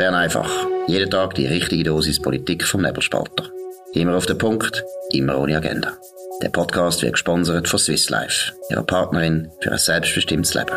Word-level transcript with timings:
Bern 0.00 0.14
einfach. 0.14 0.50
Jeden 0.86 1.10
Tag 1.10 1.34
die 1.34 1.44
richtige 1.44 1.84
Dosis 1.84 2.22
Politik 2.22 2.64
vom 2.64 2.80
Nebelspalter. 2.80 3.50
Immer 3.92 4.16
auf 4.16 4.24
den 4.24 4.38
Punkt, 4.38 4.82
immer 5.12 5.38
ohne 5.38 5.58
Agenda. 5.58 5.92
Der 6.40 6.48
Podcast 6.48 7.02
wird 7.02 7.12
gesponsert 7.12 7.68
von 7.68 7.78
Swiss 7.78 8.08
Life, 8.08 8.54
ihrer 8.70 8.82
Partnerin 8.82 9.50
für 9.60 9.72
ein 9.72 9.76
selbstbestimmtes 9.76 10.54
Leben. 10.54 10.72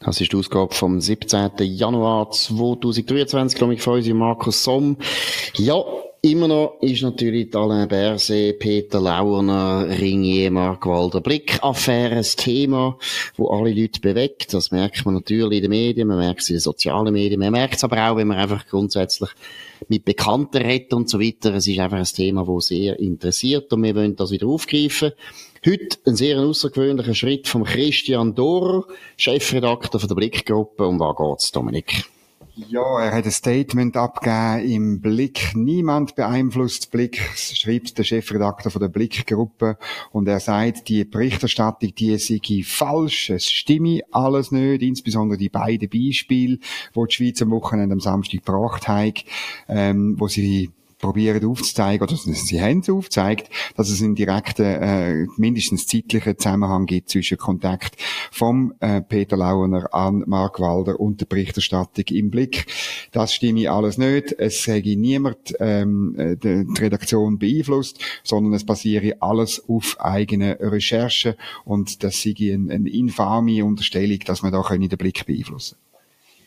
Das 0.00 0.20
ist 0.20 0.30
die 0.30 0.36
Ausgabe 0.36 0.74
vom 0.74 1.00
17. 1.00 1.52
Januar 1.60 2.30
2023, 2.30 3.56
glaube 3.56 3.72
ich, 3.72 3.80
von 3.80 3.94
uns, 3.94 4.06
Markus 4.08 4.62
Somm. 4.62 4.98
Ja, 5.54 5.82
Immer 6.22 6.48
noch 6.48 6.76
ist 6.82 7.00
natürlich 7.00 7.54
Alain 7.56 7.88
Berset, 7.88 8.58
Peter 8.58 9.00
Lauerner, 9.00 9.86
Ringier, 9.88 10.50
Mark 10.50 10.84
Walder 10.84 11.22
Blick-Affäre 11.22 12.16
ein 12.16 12.22
Thema, 12.22 12.98
wo 13.38 13.48
alle 13.48 13.72
Leute 13.72 14.02
bewegt. 14.02 14.52
Das 14.52 14.70
merkt 14.70 15.06
man 15.06 15.14
natürlich 15.14 15.56
in 15.56 15.62
den 15.62 15.70
Medien, 15.70 16.08
man 16.08 16.18
merkt 16.18 16.42
es 16.42 16.50
in 16.50 16.56
den 16.56 16.60
sozialen 16.60 17.14
Medien, 17.14 17.40
man 17.40 17.52
merkt 17.52 17.76
es 17.76 17.84
aber 17.84 18.10
auch, 18.10 18.16
wenn 18.16 18.28
man 18.28 18.36
einfach 18.36 18.66
grundsätzlich 18.66 19.30
mit 19.88 20.04
Bekannten 20.04 20.58
redet 20.58 20.92
und 20.92 21.08
so 21.08 21.18
weiter. 21.18 21.54
Es 21.54 21.66
ist 21.66 21.78
einfach 21.78 21.96
ein 21.96 22.04
Thema, 22.04 22.44
das 22.44 22.66
sehr 22.66 23.00
interessiert 23.00 23.72
und 23.72 23.82
wir 23.82 23.96
wollen 23.96 24.14
das 24.14 24.30
wieder 24.30 24.46
aufgreifen. 24.46 25.12
Heute 25.64 25.96
ein 26.04 26.16
sehr 26.16 26.38
außergewöhnlicher 26.38 27.14
Schritt 27.14 27.48
von 27.48 27.64
Christian 27.64 28.34
Dorer, 28.34 28.84
Chefredakteur 29.16 29.98
von 29.98 30.08
der 30.08 30.16
Blickgruppe. 30.16 30.86
Um 30.86 31.00
was 31.00 31.16
geht's, 31.16 31.52
Dominik? 31.52 32.04
Ja, 32.68 33.00
er 33.00 33.12
hat 33.12 33.24
ein 33.24 33.30
Statement 33.30 33.96
abgegeben 33.96 34.70
im 34.70 35.00
Blick. 35.00 35.52
Niemand 35.54 36.14
beeinflusst 36.14 36.90
Blick, 36.90 37.20
schreibt 37.34 37.96
der 37.96 38.04
Chefredakteur 38.04 38.70
von 38.70 38.80
der 38.80 38.88
Blickgruppe. 38.88 39.78
Und 40.12 40.28
er 40.28 40.40
sagt, 40.40 40.88
die 40.88 41.04
Berichterstattung, 41.04 41.94
die 41.94 42.18
sei 42.18 42.40
falsch. 42.64 43.30
Es 43.30 43.50
stimme 43.50 44.00
alles 44.10 44.50
nicht. 44.50 44.82
Insbesondere 44.82 45.38
die 45.38 45.48
beiden 45.48 45.88
Beispiele, 45.88 46.58
die 46.94 47.06
die 47.08 47.14
Schweiz 47.14 47.42
am 47.42 47.50
Wochenende 47.50 47.94
am 47.94 48.00
Samstag 48.00 48.44
gebracht 48.44 48.88
hat, 48.88 49.24
ähm, 49.68 50.16
wo 50.18 50.28
sie 50.28 50.70
probieren 51.00 51.44
aufzuzeigen, 51.44 52.06
oder 52.06 52.16
sie 52.16 52.60
haben 52.60 52.80
es 52.80 52.90
aufgezeigt, 52.90 53.50
dass 53.76 53.88
es 53.88 54.02
einen 54.02 54.14
direkten, 54.14 54.64
äh, 54.64 55.26
mindestens 55.36 55.86
zeitlichen 55.86 56.38
Zusammenhang 56.38 56.86
gibt 56.86 57.10
zwischen 57.10 57.38
Kontakt 57.38 57.96
vom 58.30 58.74
äh, 58.80 59.00
Peter 59.00 59.36
Lauener 59.36 59.92
an 59.94 60.24
Mark 60.26 60.60
Walder 60.60 61.00
und 61.00 61.20
der 61.20 61.26
Berichterstattung 61.26 62.04
im 62.10 62.30
Blick. 62.30 62.66
Das 63.12 63.34
stimme 63.34 63.70
alles 63.70 63.98
nicht. 63.98 64.32
Es 64.38 64.62
sage 64.62 64.96
niemand 64.96 65.54
ähm, 65.58 66.14
äh, 66.18 66.36
die, 66.36 66.66
die 66.66 66.80
Redaktion 66.80 67.38
beeinflusst, 67.38 67.98
sondern 68.22 68.52
es 68.52 68.64
basiere 68.64 69.16
alles 69.20 69.62
auf 69.68 69.96
eigenen 70.00 70.52
Recherchen 70.52 71.34
und 71.64 72.04
das 72.04 72.22
sei 72.22 72.34
eine, 72.38 72.72
eine 72.72 72.90
infame 72.90 73.64
Unterstellung, 73.64 74.18
dass 74.26 74.42
man 74.42 74.52
da 74.52 74.62
den 74.70 74.88
Blick 74.88 75.26
beeinflussen 75.26 75.76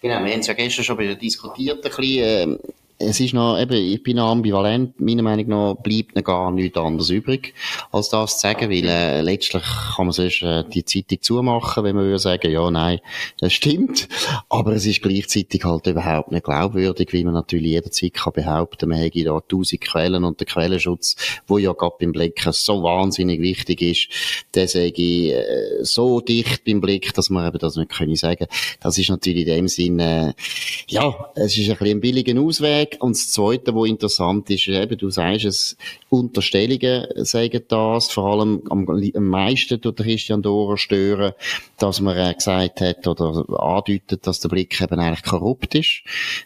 Genau, 0.04 0.22
wir 0.26 0.34
haben 0.34 0.42
es 0.42 0.48
ja 0.48 0.54
gestern 0.54 0.84
schon 0.84 1.00
wieder 1.00 1.16
diskutiert, 1.16 1.78
ein 1.78 1.90
bisschen, 1.90 2.54
äh, 2.54 2.58
es 3.00 3.20
ist 3.20 3.34
noch, 3.34 3.60
eben, 3.60 3.74
ich 3.74 4.02
bin 4.04 4.18
noch 4.18 4.32
ambivalent. 4.32 5.00
Meiner 5.00 5.24
Meinung 5.24 5.48
nach 5.48 5.76
bleibt 5.76 6.16
noch 6.16 6.24
gar 6.24 6.52
nichts 6.52 6.78
anderes 6.78 7.10
übrig, 7.10 7.54
als 7.92 8.10
das 8.10 8.36
zu 8.36 8.48
sagen, 8.48 8.70
weil, 8.70 8.88
äh, 8.88 9.22
letztlich 9.22 9.64
kann 9.64 10.06
man 10.06 10.14
sonst, 10.14 10.42
äh, 10.42 10.64
die 10.64 10.86
Zeitung 10.86 11.22
zumachen, 11.22 11.84
wenn 11.84 11.96
man 11.96 12.06
würde 12.06 12.20
sagen, 12.20 12.52
ja, 12.52 12.70
nein, 12.70 13.00
das 13.40 13.54
stimmt. 13.54 14.08
Aber 14.50 14.74
es 14.74 14.86
ist 14.86 15.02
gleichzeitig 15.02 15.64
halt 15.64 15.88
überhaupt 15.88 16.32
nicht 16.32 16.44
glaubwürdig, 16.44 17.14
wie 17.14 17.24
man 17.24 17.34
natürlich 17.34 17.72
jederzeit 17.72 18.14
kann 18.14 18.34
behaupten, 18.34 18.90
man 18.90 19.00
hätte 19.00 19.24
da 19.24 19.40
tausend 19.40 19.82
Quellen 19.82 20.24
und 20.24 20.40
der 20.40 20.48
Quellenschutz, 20.48 21.16
wo 21.48 21.58
ja 21.58 21.74
gerade 21.74 21.96
beim 22.00 22.12
Blick 22.12 22.46
so 22.52 22.84
wahnsinnig 22.84 23.42
wichtig 23.42 23.82
ist, 23.82 24.08
der 24.54 24.68
sage 24.68 24.94
ich, 24.96 25.32
äh, 25.32 25.84
so 25.84 26.22
dicht 26.22 26.64
beim 26.66 26.82
Blick, 26.82 27.14
dass 27.14 27.30
man 27.30 27.48
eben 27.48 27.60
das 27.60 27.76
nicht 27.76 27.92
können 27.92 28.16
sagen. 28.16 28.48
Das 28.80 28.98
ist 28.98 29.10
natürlich 29.10 29.48
in 29.48 29.56
dem 29.56 29.68
Sinne, 29.68 30.36
äh, 30.38 30.44
ja, 30.88 31.32
es 31.36 31.58
ist 31.58 31.70
ein 31.70 31.78
bisschen 31.78 31.98
ein 31.98 32.02
billiger 32.02 32.40
Ausweg, 32.42 32.83
und 33.00 33.16
das 33.16 33.32
Zweite, 33.32 33.76
was 33.76 33.90
interessant 33.90 34.50
ist, 34.50 34.68
eben, 34.68 34.98
du 34.98 35.10
sagst 35.10 35.46
es, 35.46 35.78
Unterstellungen 36.10 37.08
sagen 37.26 37.62
das, 37.68 38.12
vor 38.12 38.32
allem 38.32 38.62
am, 38.70 38.88
am 38.88 39.28
meisten 39.28 39.82
tut 39.82 39.98
Christian 39.98 40.42
Dorer 40.42 40.78
stören, 40.78 41.34
dass 41.78 42.02
man 42.02 42.18
äh, 42.18 42.34
gesagt 42.34 42.82
hat 42.82 43.08
oder 43.08 43.46
andeutet, 43.60 44.28
dass 44.28 44.40
der 44.40 44.50
Blick 44.50 44.80
eben 44.82 45.00
eigentlich 45.00 45.24
korrupt 45.24 45.76
ist, 45.76 46.04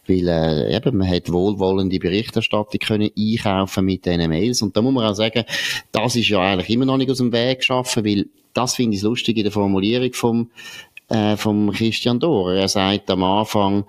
weil 0.08 0.28
äh, 0.28 0.76
eben, 0.76 0.98
man 0.98 1.10
hat 1.10 1.32
wohlwollende 1.32 2.00
Berichterstattung 2.00 2.80
können 2.80 3.12
einkaufen 3.18 3.86
mit 3.86 4.06
diesen 4.06 4.30
Mails. 4.30 4.62
Und 4.62 4.76
da 4.76 4.82
muss 4.82 4.94
man 4.94 5.06
auch 5.06 5.16
sagen, 5.16 5.44
das 5.92 6.16
ist 6.16 6.30
ja 6.30 6.40
eigentlich 6.40 6.70
immer 6.70 6.86
noch 6.86 6.98
nicht 6.98 7.12
aus 7.12 7.18
dem 7.18 7.32
Weg 7.32 7.60
geschaffen, 7.60 8.06
weil 8.06 8.28
das 8.54 8.76
finde 8.76 8.98
ich 8.98 9.04
lustig 9.04 9.38
in 9.38 9.44
der 9.44 9.52
Formulierung 9.52 10.14
vom 10.14 10.50
äh, 11.10 11.38
vom 11.38 11.72
Christian 11.72 12.20
Dorer. 12.20 12.56
Er 12.56 12.68
sagt 12.68 13.10
am 13.10 13.24
Anfang, 13.24 13.86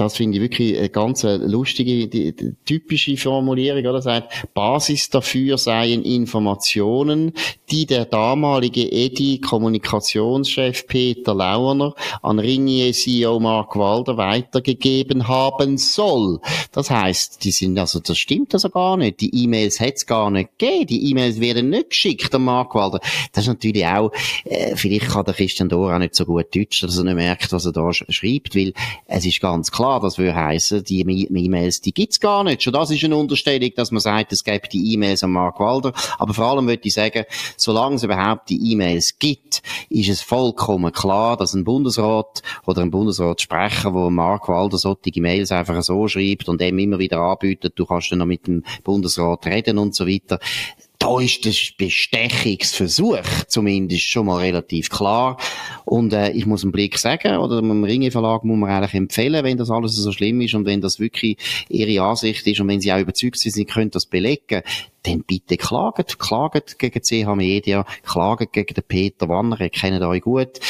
das 0.00 0.16
finde 0.16 0.38
ich 0.38 0.42
wirklich 0.42 0.78
eine 0.78 0.88
ganz 0.88 1.24
lustige, 1.24 2.08
die, 2.08 2.34
die, 2.34 2.54
typische 2.64 3.16
Formulierung, 3.18 3.84
oder? 3.84 4.00
Sagt, 4.00 4.46
Basis 4.54 5.10
dafür 5.10 5.58
seien 5.58 6.02
Informationen, 6.02 7.32
die 7.70 7.84
der 7.84 8.06
damalige 8.06 8.90
EDI-Kommunikationschef 8.90 10.86
Peter 10.86 11.34
Lauerner 11.34 11.94
an 12.22 12.38
Ringier 12.38 12.92
CEO 12.92 13.38
Mark 13.40 13.76
Walder 13.76 14.16
weitergegeben 14.16 15.28
haben 15.28 15.76
soll. 15.76 16.40
Das 16.72 16.90
heißt, 16.90 17.44
die 17.44 17.50
sind, 17.50 17.78
also, 17.78 18.00
das 18.00 18.16
stimmt 18.16 18.54
also 18.54 18.70
gar 18.70 18.96
nicht. 18.96 19.20
Die 19.20 19.44
E-Mails 19.44 19.80
hat 19.80 19.96
es 19.96 20.06
gar 20.06 20.30
nicht 20.30 20.58
gegeben. 20.58 20.86
Die 20.86 21.10
E-Mails 21.10 21.40
werden 21.40 21.68
nicht 21.68 21.90
geschickt 21.90 22.34
an 22.34 22.44
Mark 22.44 22.74
Walder. 22.74 23.00
Das 23.32 23.44
ist 23.44 23.48
natürlich 23.48 23.84
auch, 23.86 24.12
äh, 24.44 24.76
vielleicht 24.76 25.08
kann 25.08 25.26
der 25.26 25.34
Christian 25.34 25.68
Dohr 25.68 25.94
auch 25.94 25.98
nicht 25.98 26.14
so 26.14 26.24
gut 26.24 26.54
Deutsch, 26.54 26.80
dass 26.80 26.96
er 26.96 27.04
nicht 27.04 27.16
merkt, 27.16 27.52
was 27.52 27.66
er 27.66 27.72
da 27.72 27.92
sch 27.92 28.04
schreibt, 28.08 28.56
weil 28.56 28.72
es 29.06 29.26
ist 29.26 29.40
ganz 29.40 29.70
klar, 29.70 29.89
klar, 29.90 30.00
das 30.00 30.18
würde 30.18 30.34
heißen, 30.34 30.84
die 30.84 31.00
E-Mails, 31.00 31.80
die 31.80 31.92
gibt's 31.92 32.20
gar 32.20 32.44
nicht. 32.44 32.62
Schon 32.62 32.72
das 32.72 32.90
ist 32.90 33.02
eine 33.02 33.16
Unterstellung, 33.16 33.70
dass 33.74 33.90
man 33.90 34.00
sagt, 34.00 34.32
es 34.32 34.44
gäbe 34.44 34.68
die 34.68 34.92
E-Mails 34.92 35.24
an 35.24 35.32
Mark 35.32 35.58
Walder. 35.58 35.92
Aber 36.18 36.32
vor 36.32 36.44
allem 36.44 36.68
würde 36.68 36.82
ich 36.84 36.94
sagen, 36.94 37.24
solange 37.56 37.96
es 37.96 38.04
überhaupt 38.04 38.50
die 38.50 38.72
E-Mails 38.72 39.18
gibt, 39.18 39.62
ist 39.88 40.08
es 40.08 40.20
vollkommen 40.20 40.92
klar, 40.92 41.36
dass 41.36 41.54
ein 41.54 41.64
Bundesrat 41.64 42.42
oder 42.66 42.82
ein 42.82 42.92
Bundesratssprecher, 42.92 43.92
wo 43.92 44.10
Mark 44.10 44.48
Walder 44.48 44.78
solche 44.78 45.20
Mails 45.20 45.50
einfach 45.50 45.82
so 45.82 46.06
schreibt 46.06 46.48
und 46.48 46.60
dem 46.60 46.78
immer 46.78 47.00
wieder 47.00 47.18
anbietet, 47.18 47.72
du 47.76 47.84
kannst 47.84 48.12
dann 48.12 48.20
noch 48.20 48.26
mit 48.26 48.46
dem 48.46 48.62
Bundesrat 48.84 49.44
reden 49.46 49.78
und 49.78 49.94
so 49.94 50.06
weiter, 50.06 50.38
da 51.00 51.18
ist 51.18 51.46
der 51.46 51.54
Bestechungsversuch 51.78 53.24
zumindest 53.48 54.02
schon 54.02 54.26
mal 54.26 54.40
relativ 54.40 54.90
klar. 54.90 55.38
Und 55.86 56.12
äh, 56.12 56.30
ich 56.32 56.44
muss 56.44 56.62
einen 56.62 56.72
Blick 56.72 56.98
sagen, 56.98 57.38
oder 57.38 57.60
dem 57.60 57.84
Ringe 57.84 58.10
Verlag 58.10 58.44
muss 58.44 58.58
man 58.58 58.70
eigentlich 58.70 58.94
empfehlen, 58.94 59.42
wenn 59.42 59.56
das 59.56 59.70
alles 59.70 59.96
so 59.96 60.12
schlimm 60.12 60.42
ist 60.42 60.54
und 60.54 60.66
wenn 60.66 60.82
das 60.82 61.00
wirklich 61.00 61.38
ihre 61.70 62.04
Ansicht 62.04 62.46
ist 62.46 62.60
und 62.60 62.68
wenn 62.68 62.82
sie 62.82 62.92
auch 62.92 63.00
überzeugt 63.00 63.38
sind, 63.38 63.52
sie 63.52 63.64
können 63.64 63.90
das 63.90 64.04
belegen, 64.04 64.62
dann 65.04 65.22
bitte 65.22 65.56
klaget, 65.56 66.18
klaget 66.18 66.78
gegen 66.78 67.00
CH 67.02 67.34
Media, 67.34 67.86
klaget 68.04 68.52
gegen 68.52 68.74
den 68.74 68.84
Peter 68.86 69.26
Wanner, 69.26 69.58
ihr 69.58 69.70
kennt 69.70 70.02
euch 70.02 70.20
gut. 70.20 70.60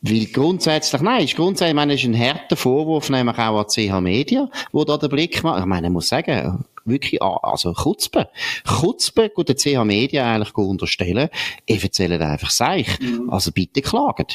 Weil 0.00 0.26
grundsätzlich, 0.32 1.02
nein, 1.02 1.24
ist 1.24 1.36
grundsätzlich, 1.36 1.70
ich 1.70 1.76
meine, 1.76 1.94
ist 1.94 2.04
ein 2.04 2.18
harter 2.18 2.56
Vorwurf, 2.56 3.10
nämlich 3.10 3.38
auch 3.38 3.60
an 3.60 3.68
CH 3.68 4.00
Media, 4.00 4.48
wo 4.72 4.84
da 4.84 4.96
der 4.96 5.08
Blick 5.08 5.44
macht. 5.44 5.60
Ich 5.60 5.66
meine, 5.66 5.88
ich 5.88 5.92
muss 5.92 6.08
sagen, 6.08 6.64
wirklich 6.84 7.22
an, 7.22 7.38
also 7.42 7.72
Kutzbe. 7.72 8.28
Kutzbe, 8.66 9.30
gut, 9.30 9.48
der 9.48 9.56
CH 9.56 9.84
Media 9.84 10.34
eigentlich 10.34 10.54
unterstellen, 10.56 11.28
ich 11.66 11.82
erzähle 11.82 12.20
einfach 12.24 12.50
Seich. 12.50 12.98
Mhm. 13.00 13.30
Also 13.30 13.52
bitte 13.52 13.82
klagen. 13.82 14.26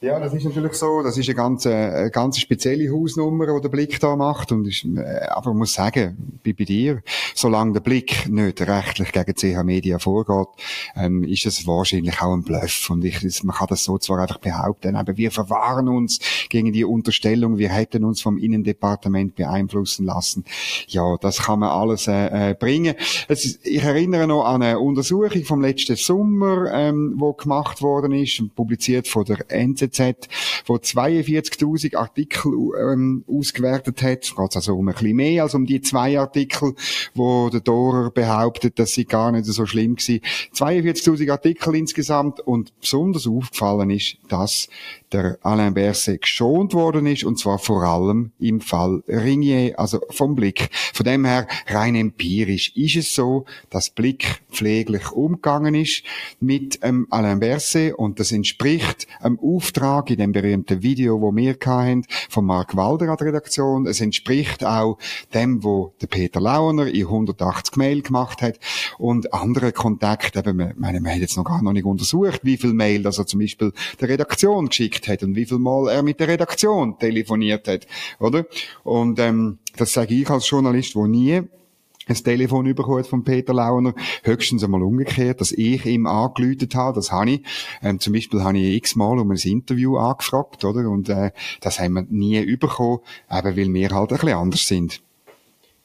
Ja, 0.00 0.18
das 0.18 0.32
ist 0.32 0.44
natürlich 0.44 0.74
so. 0.74 1.02
Das 1.02 1.16
ist 1.18 1.28
eine 1.28 1.34
ganz, 1.34 1.66
äh, 1.66 1.72
eine 1.72 2.10
ganz 2.10 2.38
spezielle 2.38 2.90
Hausnummer, 2.92 3.46
die 3.46 3.60
der 3.62 3.68
Blick 3.68 4.00
da 4.00 4.16
macht. 4.16 4.52
Und 4.52 4.66
ich, 4.66 4.84
äh, 4.84 5.26
aber 5.28 5.50
ich 5.50 5.56
muss 5.56 5.74
sagen, 5.74 6.40
bei, 6.44 6.52
bei 6.52 6.64
dir, 6.64 7.02
solange 7.34 7.72
der 7.72 7.80
Blick 7.80 8.28
nicht 8.28 8.60
rechtlich 8.60 9.12
gegen 9.12 9.34
CH 9.34 9.62
Media 9.64 9.98
vorgeht, 9.98 10.48
ähm, 10.96 11.22
ist 11.24 11.46
es 11.46 11.66
wahrscheinlich 11.66 12.20
auch 12.22 12.32
ein 12.32 12.42
Bluff. 12.42 12.88
Und 12.90 13.04
ich, 13.04 13.22
man 13.44 13.56
kann 13.56 13.66
das 13.68 13.84
so 13.84 13.98
zwar 13.98 14.20
einfach 14.20 14.38
behaupten, 14.38 14.96
aber 14.96 15.16
wir 15.16 15.30
verwahren 15.30 15.88
uns 15.88 16.20
gegen 16.48 16.72
die 16.72 16.84
Unterstellung, 16.84 17.58
wir 17.58 17.70
hätten 17.70 18.04
uns 18.04 18.22
vom 18.22 18.38
Innendepartement 18.38 19.34
beeinflussen 19.34 20.06
lassen. 20.06 20.44
Ja, 20.86 21.16
das 21.20 21.42
kann 21.42 21.60
man 21.60 21.70
alles 21.70 22.08
äh, 22.08 22.50
äh 22.50 22.54
bringen. 22.54 22.94
Ist, 23.28 23.66
ich 23.66 23.82
erinnere 23.82 24.26
noch 24.26 24.44
an 24.44 24.62
eine 24.62 24.78
Untersuchung 24.78 25.44
vom 25.44 25.60
letzten 25.60 25.96
Sommer, 25.96 26.72
ähm, 26.72 27.14
wo 27.16 27.32
gemacht 27.32 27.82
worden 27.82 28.12
ist, 28.12 28.42
publiziert 28.54 29.08
von 29.08 29.24
der 29.24 29.38
NZZ, 29.58 30.28
wo 30.66 30.76
42.000 30.76 31.96
Artikel 31.96 32.52
ähm, 32.80 33.24
ausgewertet 33.28 34.02
hat. 34.02 34.24
Es 34.24 34.34
geht 34.34 34.56
also 34.56 34.76
um 34.76 34.88
ein 34.88 34.94
bisschen 34.94 35.16
mehr 35.16 35.42
als 35.42 35.54
um 35.54 35.66
die 35.66 35.80
zwei 35.80 36.18
Artikel, 36.18 36.74
wo 37.14 37.48
der 37.50 37.60
Dorer 37.60 38.10
behauptet, 38.10 38.78
dass 38.78 38.92
sie 38.92 39.04
gar 39.04 39.32
nicht 39.32 39.46
so 39.46 39.66
schlimm 39.66 39.96
waren. 39.96 40.20
42.000 40.54 41.30
Artikel 41.30 41.74
insgesamt 41.74 42.40
und 42.40 42.72
besonders 42.80 43.26
aufgefallen 43.26 43.90
ist, 43.90 44.16
dass 44.28 44.68
der 45.12 45.38
Alain 45.42 45.74
Berset 45.74 46.22
geschont 46.22 46.74
worden 46.74 47.06
ist, 47.06 47.24
und 47.24 47.38
zwar 47.38 47.58
vor 47.58 47.82
allem 47.82 48.32
im 48.38 48.60
Fall 48.60 49.02
Ringier, 49.08 49.78
also 49.78 50.00
vom 50.10 50.34
Blick. 50.34 50.70
Von 50.92 51.04
dem 51.04 51.24
her, 51.24 51.46
rein 51.66 51.94
empirisch 51.94 52.72
ist 52.76 52.96
es 52.96 53.14
so, 53.14 53.44
dass 53.70 53.90
Blick 53.90 54.42
pfleglich 54.50 55.12
umgegangen 55.12 55.74
ist 55.74 56.02
mit 56.40 56.80
ähm, 56.82 57.06
Alain 57.10 57.40
Berset 57.40 57.94
und 57.94 58.20
das 58.20 58.32
entspricht 58.32 59.06
einem 59.20 59.38
Auftrag 59.40 60.10
in 60.10 60.18
dem 60.18 60.32
berühmten 60.32 60.82
Video, 60.82 61.20
wo 61.20 61.34
wir 61.34 61.56
hatten, 61.64 62.04
von 62.28 62.44
Mark 62.44 62.76
Walder 62.76 63.10
an 63.10 63.16
der 63.16 63.28
Redaktion. 63.28 63.86
Es 63.86 64.00
entspricht 64.00 64.64
auch 64.64 64.98
dem, 65.34 65.62
wo 65.64 65.94
der 66.00 66.06
Peter 66.06 66.40
Launer 66.40 66.86
in 66.86 67.02
180 67.02 67.76
Mail 67.76 68.02
gemacht 68.02 68.42
hat 68.42 68.58
und 68.98 69.32
andere 69.32 69.72
Kontakte. 69.72 70.40
Eben, 70.40 70.74
meine, 70.76 71.00
wir 71.00 71.10
haben 71.10 71.20
jetzt 71.20 71.36
noch 71.36 71.44
gar 71.44 71.62
noch 71.62 71.72
nicht 71.72 71.84
untersucht, 71.84 72.40
wie 72.42 72.56
viel 72.56 72.72
Mail, 72.72 73.04
er 73.04 73.12
zum 73.12 73.40
Beispiel 73.40 73.72
der 74.00 74.08
Redaktion 74.08 74.68
geschickt 74.68 74.97
hat 75.06 75.22
und 75.22 75.36
wie 75.36 75.44
viel 75.44 75.58
Mal 75.58 75.88
er 75.88 76.02
mit 76.02 76.18
der 76.18 76.28
Redaktion 76.28 76.98
telefoniert 76.98 77.68
hat, 77.68 77.86
oder? 78.18 78.46
Und 78.82 79.20
ähm, 79.20 79.58
das 79.76 79.92
sage 79.92 80.14
ich 80.14 80.28
als 80.28 80.50
Journalist, 80.50 80.96
wo 80.96 81.06
nie 81.06 81.42
ein 82.08 82.16
Telefon 82.16 82.74
bekommen 82.74 83.04
von 83.04 83.22
Peter 83.22 83.52
Launer. 83.52 83.94
Höchstens 84.22 84.64
einmal 84.64 84.82
umgekehrt, 84.82 85.40
dass 85.40 85.52
ich 85.52 85.84
ihm 85.84 86.06
angelütet 86.06 86.74
habe. 86.74 86.96
Das 86.96 87.12
habe 87.12 87.32
ich. 87.32 87.40
Ähm, 87.82 88.00
zum 88.00 88.14
Beispiel 88.14 88.42
habe 88.42 88.58
ich 88.58 88.76
x-mal 88.76 89.18
um 89.18 89.30
ein 89.30 89.36
Interview 89.36 89.96
angefragt, 89.96 90.64
oder? 90.64 90.88
Und, 90.88 91.08
äh, 91.08 91.32
das 91.60 91.78
haben 91.80 91.94
wir 91.94 92.06
nie 92.08 92.56
bekommen, 92.56 93.00
eben 93.30 93.56
weil 93.56 93.74
wir 93.74 93.90
halt 93.90 94.10
ein 94.10 94.18
bisschen 94.18 94.38
anders 94.38 94.66
sind. 94.66 95.00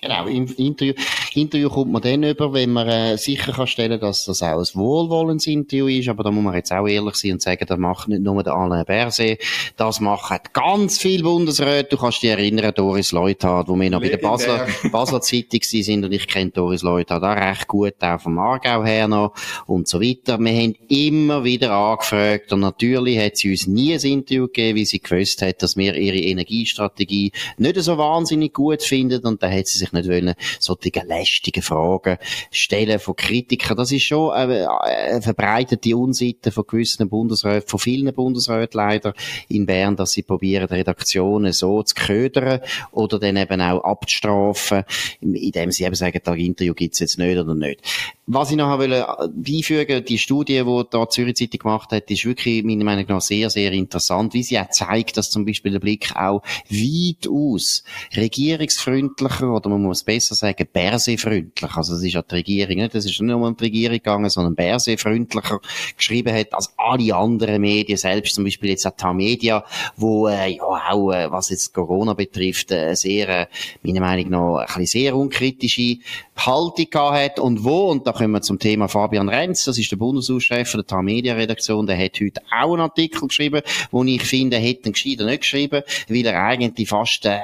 Genau, 0.02 0.28
im 0.28 0.48
Interview, 0.58 0.94
Interview 1.36 1.70
kommt 1.70 1.92
man 1.92 2.02
dann 2.02 2.24
über, 2.24 2.54
wenn 2.54 2.72
man 2.72 2.88
äh, 2.88 3.18
sicher 3.18 3.54
kann 3.54 3.68
stellen, 3.68 4.00
dass 4.00 4.26
das 4.26 4.44
auch 4.44 4.60
ein 4.60 4.68
wohlwollendes 4.74 5.48
Interview 5.48 5.88
ist, 5.88 6.10
aber 6.10 6.24
da 6.24 6.32
muss 6.32 6.44
man 6.44 6.54
jetzt 6.54 6.72
auch 6.72 6.88
ehrlich 6.88 7.16
sein 7.16 7.34
und 7.34 7.42
sagen, 7.42 7.66
das 7.68 7.78
macht 7.78 8.08
nicht 8.08 8.22
nur 8.22 8.44
der 8.44 8.54
Alain 8.54 8.86
Berset, 8.86 9.42
das 9.78 10.00
machen 10.00 10.38
ganz 10.54 10.98
viele 10.98 11.24
Bundesräte. 11.24 11.90
Du 11.90 11.98
kannst 11.98 12.24
dich 12.24 12.30
erinnern, 12.30 12.74
Doris 12.76 13.12
Leuthard, 13.12 13.68
wo 13.68 13.80
wir 13.80 13.90
noch 13.90 14.02
bei 14.02 14.10
der 14.10 14.18
Basler, 14.18 14.68
Basler 14.92 15.22
Zeitung 15.22 15.62
sind 15.64 16.06
und 16.06 16.12
ich 16.12 16.28
kenne 16.28 16.52
Doris 16.52 16.84
Leuthard 16.84 17.24
auch 17.24 17.36
recht 17.36 17.68
gut, 17.68 17.96
auch 18.02 18.22
vom 18.22 18.38
Aargau 18.38 18.84
her 18.84 19.08
noch 19.08 19.34
und 19.66 19.88
so 19.88 20.02
weiter. 20.02 20.40
Wir 20.40 20.54
haben 20.54 20.76
immer 20.88 21.44
wieder 21.44 21.72
angefragt 21.72 22.54
und 22.54 22.60
natürlich 22.60 23.20
hat 23.20 23.38
sie 23.38 23.52
uns 23.52 23.68
nie 23.68 23.94
ein 23.94 24.02
Interview 24.02 24.48
gegeben, 24.48 24.78
wie 24.78 24.86
sie 24.86 25.00
gewusst 25.00 25.42
hat, 25.42 25.62
dass 25.62 25.78
wir 25.78 25.96
ihre 25.96 26.18
Energiestrategie 26.18 27.32
nicht 27.58 27.82
so 27.82 27.98
wahnsinnig 27.98 28.54
gut 28.54 28.84
finden 28.84 29.26
und 29.26 29.42
da 29.42 29.50
hat 29.50 29.68
sie 29.68 29.80
sich 29.80 29.92
nicht 29.92 30.08
wollen, 30.08 30.36
solche 30.60 30.92
lästigen 31.24 31.64
Fragen 31.64 32.18
stellen 32.52 33.00
von 33.00 33.16
Kritikern. 33.16 33.78
Das 33.78 33.92
ist 33.92 34.04
schon 34.04 34.32
eine, 34.32 34.70
eine 34.82 35.22
verbreitete 35.22 35.96
Unsitte 35.96 36.52
von 36.52 36.66
gewissen 36.68 37.10
Bundesräten, 37.10 37.68
von 37.68 37.80
vielen 37.80 38.14
Bundesräten 38.14 38.78
leider 38.78 39.14
in 39.48 39.66
Bern, 39.66 39.96
dass 39.96 40.12
sie 40.12 40.24
probieren, 40.24 40.68
Redaktionen 40.68 41.54
so 41.54 41.82
zu 41.84 41.96
ködern 41.96 42.60
oder 42.92 43.20
dann 43.20 43.38
eben 43.38 43.62
auch 43.62 43.84
abzustrafen, 43.84 44.84
indem 45.22 45.72
sie 45.72 45.86
eben 45.86 45.96
sagen, 45.96 46.20
das 46.24 46.38
Interview 46.38 46.74
gibt's 46.74 47.00
jetzt 47.00 47.18
nicht 47.18 47.38
oder 47.38 47.56
nicht. 47.56 47.82
Was 48.26 48.52
ich 48.52 48.56
noch 48.56 48.80
wollte 48.80 49.00
äh, 49.02 49.28
beifügen, 49.34 50.06
die 50.06 50.18
Studie, 50.18 50.64
die 50.66 50.84
da 50.90 51.10
Zürich 51.10 51.36
Zeitung 51.36 51.60
gemacht 51.60 51.92
hat, 51.92 52.10
ist 52.10 52.24
wirklich 52.24 52.64
meiner 52.64 52.86
Meinung 52.86 53.04
nach 53.10 53.20
sehr, 53.20 53.50
sehr 53.50 53.74
interessant, 53.74 54.34
wie 54.34 54.44
sie 54.44 54.58
auch 54.58 54.70
zeigt, 54.70 55.18
dass 55.18 55.30
zum 55.30 55.44
Beispiel 55.44 55.74
der 55.74 55.82
Blick 55.82 56.16
auch 56.16 56.42
weit 56.70 57.28
aus 57.28 57.84
regierungsfreundlicher 58.16 59.54
oder 59.54 59.70
man 59.70 59.82
muss 59.82 60.04
besser 60.04 60.36
sagen, 60.36 60.66
Berse-freundlicher, 60.72 61.78
also 61.78 61.96
das 61.96 62.02
ist 62.02 62.14
ja 62.14 62.22
die 62.22 62.36
Regierung, 62.36 62.78
nicht? 62.78 62.96
das 62.96 63.04
ist 63.04 63.20
nicht 63.20 63.24
nur 63.24 63.46
um 63.46 63.58
die 63.58 63.64
Regierung 63.66 63.98
gegangen, 63.98 64.30
sondern 64.30 64.56
Berse-freundlicher 64.56 65.60
geschrieben 65.98 66.34
hat 66.34 66.54
als 66.54 66.74
alle 66.78 67.14
anderen 67.14 67.60
Medien, 67.60 67.98
selbst 67.98 68.36
zum 68.36 68.46
Beispiel 68.46 68.70
jetzt 68.70 68.88
auch 68.88 69.14
Media, 69.14 69.66
wo 69.98 70.30
äh, 70.30 70.56
ja 70.56 70.64
auch, 70.64 71.12
äh, 71.12 71.30
was 71.30 71.50
jetzt 71.50 71.74
Corona 71.74 72.14
betrifft, 72.14 72.72
äh, 72.72 72.96
sehr, 72.96 73.28
äh, 73.28 73.48
meiner 73.82 74.00
Meinung 74.00 74.30
nach, 74.30 74.60
ein 74.62 74.66
bisschen 74.68 74.86
sehr 74.86 75.18
unkritische 75.18 75.98
Haltung 76.38 76.90
gehabt 76.90 77.18
hat 77.18 77.40
und 77.40 77.66
wo, 77.66 77.92
und 77.92 78.13
da 78.14 78.20
kommen 78.20 78.34
wir 78.34 78.42
zum 78.42 78.60
Thema 78.60 78.88
Fabian 78.88 79.28
Renz, 79.28 79.64
das 79.64 79.78
ist 79.78 79.92
der 79.92 79.98
Bundeshauschef 79.98 80.72
der 80.72 80.86
TAM-Media-Redaktion, 80.86 81.88
der 81.88 81.98
hat 81.98 82.20
heute 82.22 82.42
auch 82.52 82.74
einen 82.74 82.82
Artikel 82.82 83.28
geschrieben, 83.28 83.62
wo 83.92 84.04
ich 84.04 84.22
finde, 84.22 84.58
er 84.58 84.62
hätte 84.62 84.90
ihn 84.90 84.94
gescheiter 84.94 85.26
nicht 85.26 85.42
geschrieben, 85.42 85.82
weil 86.08 86.26
er 86.26 86.44
eigentlich 86.44 86.90
fast, 86.90 87.26
äh, 87.26 87.40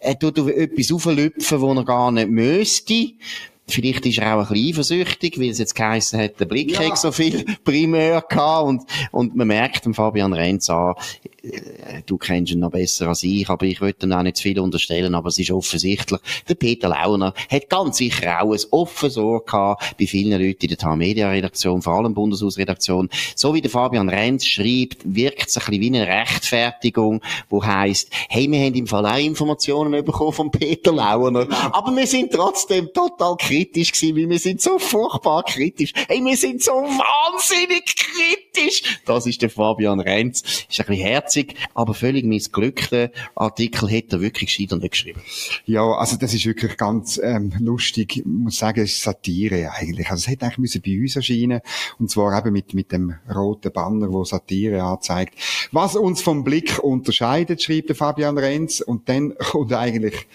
er 0.00 0.18
tut 0.18 0.38
etwas 0.38 0.92
auflüpfen, 0.92 1.60
wo 1.60 1.74
er 1.74 1.84
gar 1.84 2.10
nicht 2.10 2.30
müsste. 2.30 3.12
Vielleicht 3.68 4.06
ist 4.06 4.18
er 4.18 4.34
auch 4.34 4.40
ein 4.40 4.48
bisschen 4.48 4.68
eifersüchtig, 4.68 5.38
weil 5.38 5.50
es 5.50 5.58
jetzt 5.58 5.74
geheißen 5.74 6.18
hat, 6.18 6.40
der 6.40 6.46
Blick 6.46 6.72
ja. 6.72 6.80
hat 6.80 6.98
so 6.98 7.12
viel 7.12 7.44
primär 7.64 8.22
gehabt 8.22 8.66
und, 8.66 8.82
und 9.12 9.36
man 9.36 9.46
merkt 9.46 9.84
dem 9.84 9.94
Fabian 9.94 10.32
Renz 10.32 10.68
an, 10.70 10.94
du 12.06 12.18
kennst 12.18 12.52
ihn 12.52 12.60
noch 12.60 12.70
besser 12.70 13.08
als 13.08 13.22
ich, 13.22 13.48
aber 13.48 13.66
ich 13.66 13.80
würde 13.80 14.06
ihm 14.06 14.12
auch 14.12 14.22
nicht 14.22 14.36
zu 14.36 14.44
viel 14.44 14.60
unterstellen, 14.60 15.14
aber 15.14 15.28
es 15.28 15.38
ist 15.38 15.50
offensichtlich, 15.50 16.20
der 16.48 16.54
Peter 16.54 16.88
Launer 16.88 17.34
hat 17.50 17.68
ganz 17.68 17.96
sicher 17.96 18.40
auch 18.40 18.52
ein 18.52 18.60
offenes 18.70 19.16
Ohr 19.16 19.44
gehabt 19.44 19.96
bei 19.98 20.06
vielen 20.06 20.40
Leuten 20.40 20.62
in 20.62 20.68
der 20.68 20.78
TAM-Media-Redaktion, 20.78 21.82
vor 21.82 21.94
allem 21.94 22.14
Bundeshausredaktion. 22.14 23.08
So 23.34 23.54
wie 23.54 23.60
der 23.60 23.70
Fabian 23.70 24.08
Renz 24.08 24.46
schreibt, 24.46 24.98
wirkt 25.04 25.48
es 25.48 25.56
ein 25.56 25.64
bisschen 25.66 25.80
wie 25.80 25.98
eine 25.98 26.06
Rechtfertigung, 26.06 27.20
wo 27.48 27.64
heisst, 27.64 28.10
hey, 28.28 28.50
wir 28.50 28.60
haben 28.60 28.74
im 28.74 28.86
Fall 28.86 29.06
auch 29.06 29.18
Informationen 29.18 30.04
bekommen 30.04 30.32
von 30.32 30.50
Peter 30.50 30.92
Launer, 30.92 31.48
aber 31.72 31.94
wir 31.96 32.06
sind 32.06 32.32
trotzdem 32.32 32.88
total 32.92 33.36
kritisch 33.36 33.92
gewesen, 33.92 34.16
weil 34.16 34.30
wir 34.30 34.38
sind 34.38 34.60
so 34.60 34.78
furchtbar 34.78 35.42
kritisch. 35.42 35.92
Hey, 36.08 36.24
wir 36.24 36.36
sind 36.36 36.62
so 36.62 36.72
wahnsinnig 36.72 37.96
kritisch! 37.96 39.00
Das 39.06 39.26
ist 39.26 39.42
der 39.42 39.50
Fabian 39.50 40.00
Renz. 40.00 40.42
Ist 40.42 40.80
ein 40.80 40.86
bisschen 40.86 41.04
herzlich 41.04 41.31
herzig, 41.32 41.54
aber 41.74 41.94
völlig 41.94 42.24
missglückter 42.24 43.10
Artikel 43.34 43.88
hätte 43.88 44.16
er 44.16 44.20
wirklich 44.20 44.54
gescheit 44.54 44.72
und 44.72 44.82
geschrieben. 44.82 45.20
Ja, 45.66 45.82
also 45.82 46.16
das 46.16 46.34
ist 46.34 46.46
wirklich 46.46 46.76
ganz 46.76 47.20
ähm, 47.22 47.52
lustig. 47.58 48.18
Ich 48.18 48.24
muss 48.24 48.58
sagen, 48.58 48.80
es 48.82 48.92
ist 48.92 49.02
Satire 49.02 49.70
eigentlich. 49.72 50.10
Also 50.10 50.22
es 50.22 50.28
hätte 50.28 50.46
eigentlich 50.46 50.58
müssen 50.58 50.82
bei 50.82 51.00
uns 51.00 51.16
erscheinen 51.16 51.60
und 51.98 52.10
zwar 52.10 52.38
eben 52.38 52.52
mit, 52.52 52.74
mit 52.74 52.92
dem 52.92 53.14
roten 53.32 53.72
Banner, 53.72 54.12
wo 54.12 54.24
Satire 54.24 54.82
anzeigt. 54.82 55.34
Was 55.72 55.96
uns 55.96 56.22
vom 56.22 56.44
Blick 56.44 56.78
unterscheidet, 56.78 57.62
schreibt 57.62 57.88
der 57.88 57.96
Fabian 57.96 58.38
Renz 58.38 58.80
und 58.80 59.08
dann 59.08 59.34
kommt 59.38 59.72
eigentlich 59.72 60.26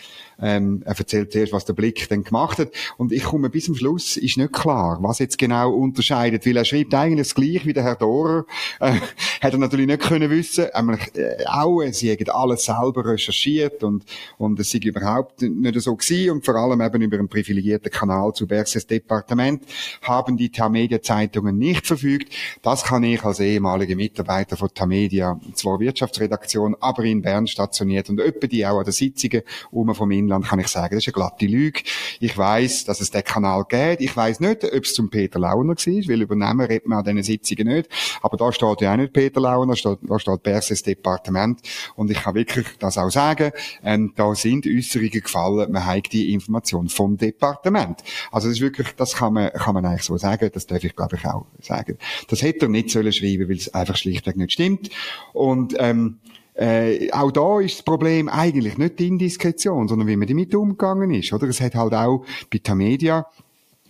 ähm, 0.41 0.81
er 0.85 0.97
erzählt 0.97 1.31
zuerst, 1.31 1.53
was 1.53 1.65
der 1.65 1.73
Blick 1.73 2.07
dann 2.09 2.23
gemacht 2.23 2.59
hat. 2.59 2.71
Und 2.97 3.11
ich 3.11 3.23
komme 3.23 3.49
bis 3.49 3.65
zum 3.65 3.75
Schluss, 3.75 4.17
ist 4.17 4.37
nicht 4.37 4.53
klar, 4.53 4.97
was 5.01 5.19
jetzt 5.19 5.37
genau 5.37 5.73
unterscheidet, 5.73 6.45
weil 6.45 6.57
er 6.57 6.65
schreibt 6.65 6.93
eigentlich 6.93 7.27
das 7.27 7.35
Gleiche 7.35 7.65
wie 7.65 7.73
der 7.73 7.83
Herr 7.83 7.95
Dorer. 7.95 8.45
Äh, 8.79 8.93
hat 9.41 9.53
er 9.53 9.57
natürlich 9.57 9.87
nicht 9.87 10.01
können 10.01 10.29
wissen. 10.29 10.65
Äh, 10.65 11.45
auch, 11.45 11.81
sie 11.91 12.11
haben 12.11 12.29
alles 12.29 12.65
selber 12.65 13.05
recherchiert 13.05 13.83
und, 13.83 14.05
und 14.37 14.59
es 14.59 14.71
sei 14.71 14.79
überhaupt 14.79 15.41
nicht 15.41 15.81
so 15.81 15.95
gewesen. 15.95 16.31
Und 16.31 16.45
vor 16.45 16.55
allem 16.55 16.81
eben 16.81 17.01
über 17.01 17.17
einen 17.17 17.29
privilegierten 17.29 17.91
Kanal 17.91 18.33
zu 18.33 18.47
Berses 18.47 18.87
Departement 18.87 19.63
haben 20.01 20.37
die 20.37 20.49
Tamedia 20.49 21.01
Zeitungen 21.01 21.57
nicht 21.57 21.87
verfügt. 21.87 22.33
Das 22.61 22.83
kann 22.83 23.03
ich 23.03 23.23
als 23.23 23.39
ehemaliger 23.39 23.95
Mitarbeiter 23.95 24.57
von 24.57 24.69
Tamedia, 24.73 25.39
zwar 25.53 25.79
Wirtschaftsredaktion, 25.79 26.75
aber 26.79 27.03
in 27.03 27.21
Bern 27.21 27.47
stationiert 27.47 28.09
und 28.09 28.19
öppe 28.19 28.47
die 28.47 28.65
auch 28.65 28.79
an 28.79 28.85
den 28.85 28.93
Sitzungen 28.93 29.41
um 29.71 29.93
vom 29.93 30.11
Inland 30.27 30.45
kann 30.45 30.59
ich 30.59 30.67
sagen, 30.67 30.95
das 30.95 31.05
ist 31.05 31.07
eine 31.07 31.13
glatte 31.13 31.45
Lüge. 31.45 31.81
Ich 32.19 32.37
weiß, 32.37 32.85
dass 32.85 33.01
es 33.01 33.11
den 33.11 33.23
Kanal 33.23 33.65
gibt. 33.67 34.01
Ich 34.01 34.15
weiß 34.15 34.39
nicht, 34.41 34.63
ob 34.63 34.83
es 34.83 34.93
zum 34.93 35.09
Peter 35.09 35.39
Launer 35.39 35.75
war, 35.75 36.09
weil 36.09 36.21
übernehmen 36.21 36.61
redet 36.61 36.87
man 36.87 36.99
an 36.99 37.05
diesen 37.05 37.23
Sitzungen 37.23 37.73
nicht. 37.73 37.89
Aber 38.21 38.37
da 38.37 38.51
steht 38.51 38.81
ja 38.81 38.93
auch 38.93 38.97
nicht 38.97 39.13
Peter 39.13 39.39
Launer, 39.39 39.73
da 39.73 39.75
steht, 39.75 39.99
da 40.01 40.19
steht 40.19 40.43
Berses 40.43 40.83
Departement. 40.83 41.61
Und 41.95 42.11
ich 42.11 42.21
kann 42.21 42.35
wirklich 42.35 42.67
das 42.79 42.97
auch 42.97 43.09
sagen, 43.09 43.51
ähm, 43.83 44.13
da 44.15 44.35
sind 44.35 44.67
Äußerungen 44.67 45.21
gefallen, 45.21 45.71
man 45.71 45.85
hat 45.85 46.11
die 46.11 46.33
Information 46.33 46.89
vom 46.89 47.17
Departement. 47.17 48.03
Also 48.31 48.47
das 48.47 48.57
ist 48.57 48.61
wirklich, 48.61 48.89
das 48.97 49.15
kann 49.15 49.33
man, 49.33 49.51
kann 49.51 49.73
man 49.73 49.85
eigentlich 49.85 50.03
so 50.03 50.17
sagen, 50.17 50.49
das 50.53 50.67
darf 50.67 50.83
ich 50.83 50.95
glaube 50.95 51.15
ich 51.15 51.25
auch 51.25 51.45
sagen. 51.61 51.97
Das 52.27 52.41
hätte 52.41 52.65
er 52.65 52.69
nicht 52.69 52.89
sollen 52.89 53.13
schreiben, 53.13 53.49
weil 53.49 53.57
es 53.57 53.73
einfach 53.73 53.95
schlichtweg 53.95 54.35
nicht 54.35 54.53
stimmt. 54.53 54.89
Und, 55.33 55.75
ähm, 55.79 56.19
äh, 56.57 57.11
auch 57.11 57.31
da 57.31 57.59
ist 57.59 57.77
das 57.77 57.83
Problem 57.83 58.29
eigentlich 58.29 58.77
nicht 58.77 58.99
die 58.99 59.07
Indiskretion, 59.07 59.87
sondern 59.87 60.07
wie 60.07 60.15
man 60.15 60.27
damit 60.27 60.53
umgegangen 60.55 61.13
ist, 61.13 61.31
oder? 61.33 61.47
Es 61.47 61.61
hat 61.61 61.75
halt 61.75 61.93
auch 61.93 62.25
bei 62.51 62.59
Tamedia 62.59 63.27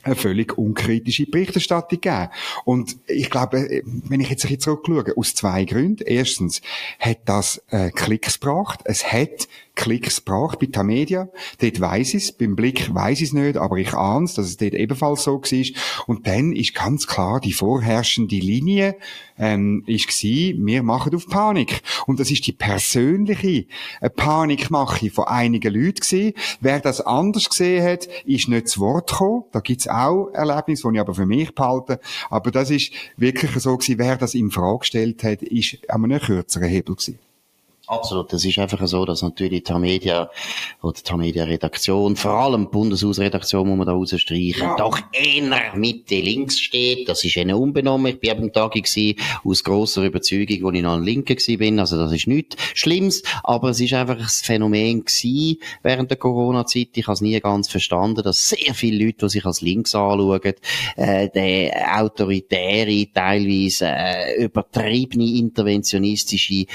eine 0.03 0.15
völlig 0.15 0.57
unkritische 0.57 1.25
Berichterstattung 1.25 2.01
gegeben. 2.01 2.29
Und 2.65 2.97
ich 3.07 3.29
glaube, 3.29 3.57
äh, 3.57 3.83
wenn 3.85 4.19
ich 4.19 4.29
jetzt 4.29 4.45
ein 4.45 4.55
bisschen 4.55 5.17
aus 5.17 5.35
zwei 5.35 5.65
Gründen. 5.65 6.03
Erstens 6.05 6.61
hat 6.99 7.19
das 7.25 7.61
äh, 7.69 7.91
Klicks 7.91 8.39
gebracht. 8.39 8.81
Es 8.85 9.11
hat 9.11 9.47
Klicks 9.77 10.25
gebracht 10.25 10.59
bei 10.59 10.65
Tamedia. 10.65 11.29
Dort 11.61 11.79
weiss 11.79 12.13
ich 12.13 12.35
beim 12.37 12.55
Blick 12.55 12.93
weiss 12.93 13.21
ich 13.21 13.29
es 13.29 13.33
nicht, 13.33 13.57
aber 13.57 13.77
ich 13.77 13.93
ahne 13.93 14.25
es, 14.25 14.33
dass 14.33 14.47
es 14.47 14.57
dort 14.57 14.73
ebenfalls 14.73 15.23
so 15.23 15.39
war. 15.41 16.05
Und 16.07 16.27
dann 16.27 16.51
ist 16.51 16.73
ganz 16.73 17.07
klar 17.07 17.39
die 17.39 17.53
vorherrschende 17.53 18.35
Linie, 18.35 18.97
ähm, 19.37 19.83
ist 19.85 20.07
gewesen, 20.07 20.65
wir 20.65 20.83
machen 20.83 21.15
auf 21.15 21.27
Panik. 21.27 21.81
Und 22.07 22.19
das 22.19 22.31
ist 22.31 22.47
die 22.47 22.53
persönliche 22.53 23.67
äh, 24.01 24.09
Panikmache 24.09 25.11
von 25.11 25.25
einigen 25.25 25.73
Leuten 25.73 26.01
gewesen. 26.01 26.33
Wer 26.59 26.79
das 26.79 26.99
anders 26.99 27.47
gesehen 27.47 27.85
hat, 27.85 28.07
ist 28.25 28.49
nicht 28.49 28.67
zu 28.67 28.79
Wort 28.81 29.11
gekommen. 29.11 29.43
Da 29.51 29.59
gibt's 29.59 29.87
auch 29.87 30.29
Erlebnisse, 30.33 30.89
die 30.89 30.95
ich 30.95 31.01
aber 31.01 31.13
für 31.13 31.27
mich 31.27 31.53
behalte. 31.53 31.99
Aber 32.31 32.49
das 32.49 32.71
ist 32.71 32.91
wirklich 33.15 33.51
so 33.61 33.77
gewesen, 33.77 33.99
wer 33.99 34.17
das 34.17 34.33
in 34.33 34.49
Frage 34.49 34.79
gestellt 34.79 35.23
hat, 35.23 35.43
ist 35.43 35.77
an 35.87 36.03
einem 36.03 36.19
kürzeren 36.19 36.67
Hebel 36.67 36.95
gewesen. 36.95 37.19
Absolut. 37.87 38.33
Es 38.33 38.43
ist 38.43 38.59
einfach 38.59 38.85
so, 38.85 39.05
dass 39.05 39.21
natürlich 39.21 39.63
die 39.63 39.73
Media 39.75 40.29
oder 40.81 40.99
die 41.07 41.15
Media-Redaktion, 41.15 42.17
vor 42.17 42.31
allem 42.31 42.65
die 42.65 42.71
Bundeshausredaktion, 42.71 43.65
muss 43.65 43.77
man 43.77 43.87
da 43.87 43.93
rausstreichen, 43.93 44.61
ja. 44.61 44.75
doch 44.75 44.99
eher 45.13 45.73
Mitte 45.73 46.15
links 46.15 46.59
steht. 46.59 47.07
Das 47.07 47.23
ist 47.23 47.37
ihnen 47.37 47.55
unbenommen. 47.55 48.07
Ich 48.07 48.19
bin 48.19 48.31
am 48.31 48.51
Tag 48.51 48.73
gewesen, 48.73 49.15
aus 49.45 49.63
grosser 49.63 50.03
Überzeugung, 50.03 50.63
wo 50.63 50.71
ich 50.71 50.81
noch 50.81 50.95
ein 50.95 51.03
Linker 51.03 51.35
gewesen 51.35 51.59
bin. 51.59 51.79
Also 51.79 51.97
das 51.97 52.11
ist 52.11 52.27
nichts 52.27 52.57
Schlimmes. 52.73 53.23
Aber 53.43 53.69
es 53.69 53.79
ist 53.79 53.93
einfach 53.93 54.17
ein 54.17 54.27
Phänomen 54.27 55.05
gewesen 55.05 55.57
während 55.81 56.09
der 56.11 56.17
Corona-Zeit. 56.17 56.89
Ich 56.93 57.07
habe 57.07 57.13
es 57.13 57.21
nie 57.21 57.39
ganz 57.39 57.69
verstanden, 57.69 58.21
dass 58.21 58.49
sehr 58.49 58.73
viele 58.73 59.05
Leute, 59.05 59.27
die 59.27 59.29
sich 59.29 59.45
als 59.45 59.61
links 59.61 59.95
anschauen, 59.95 60.41
äh, 60.97 61.29
der 61.29 62.01
autoritäre, 62.01 63.07
teilweise 63.13 63.87
äh, 63.87 64.43
übertriebene, 64.43 65.37
interventionistische 65.37 66.65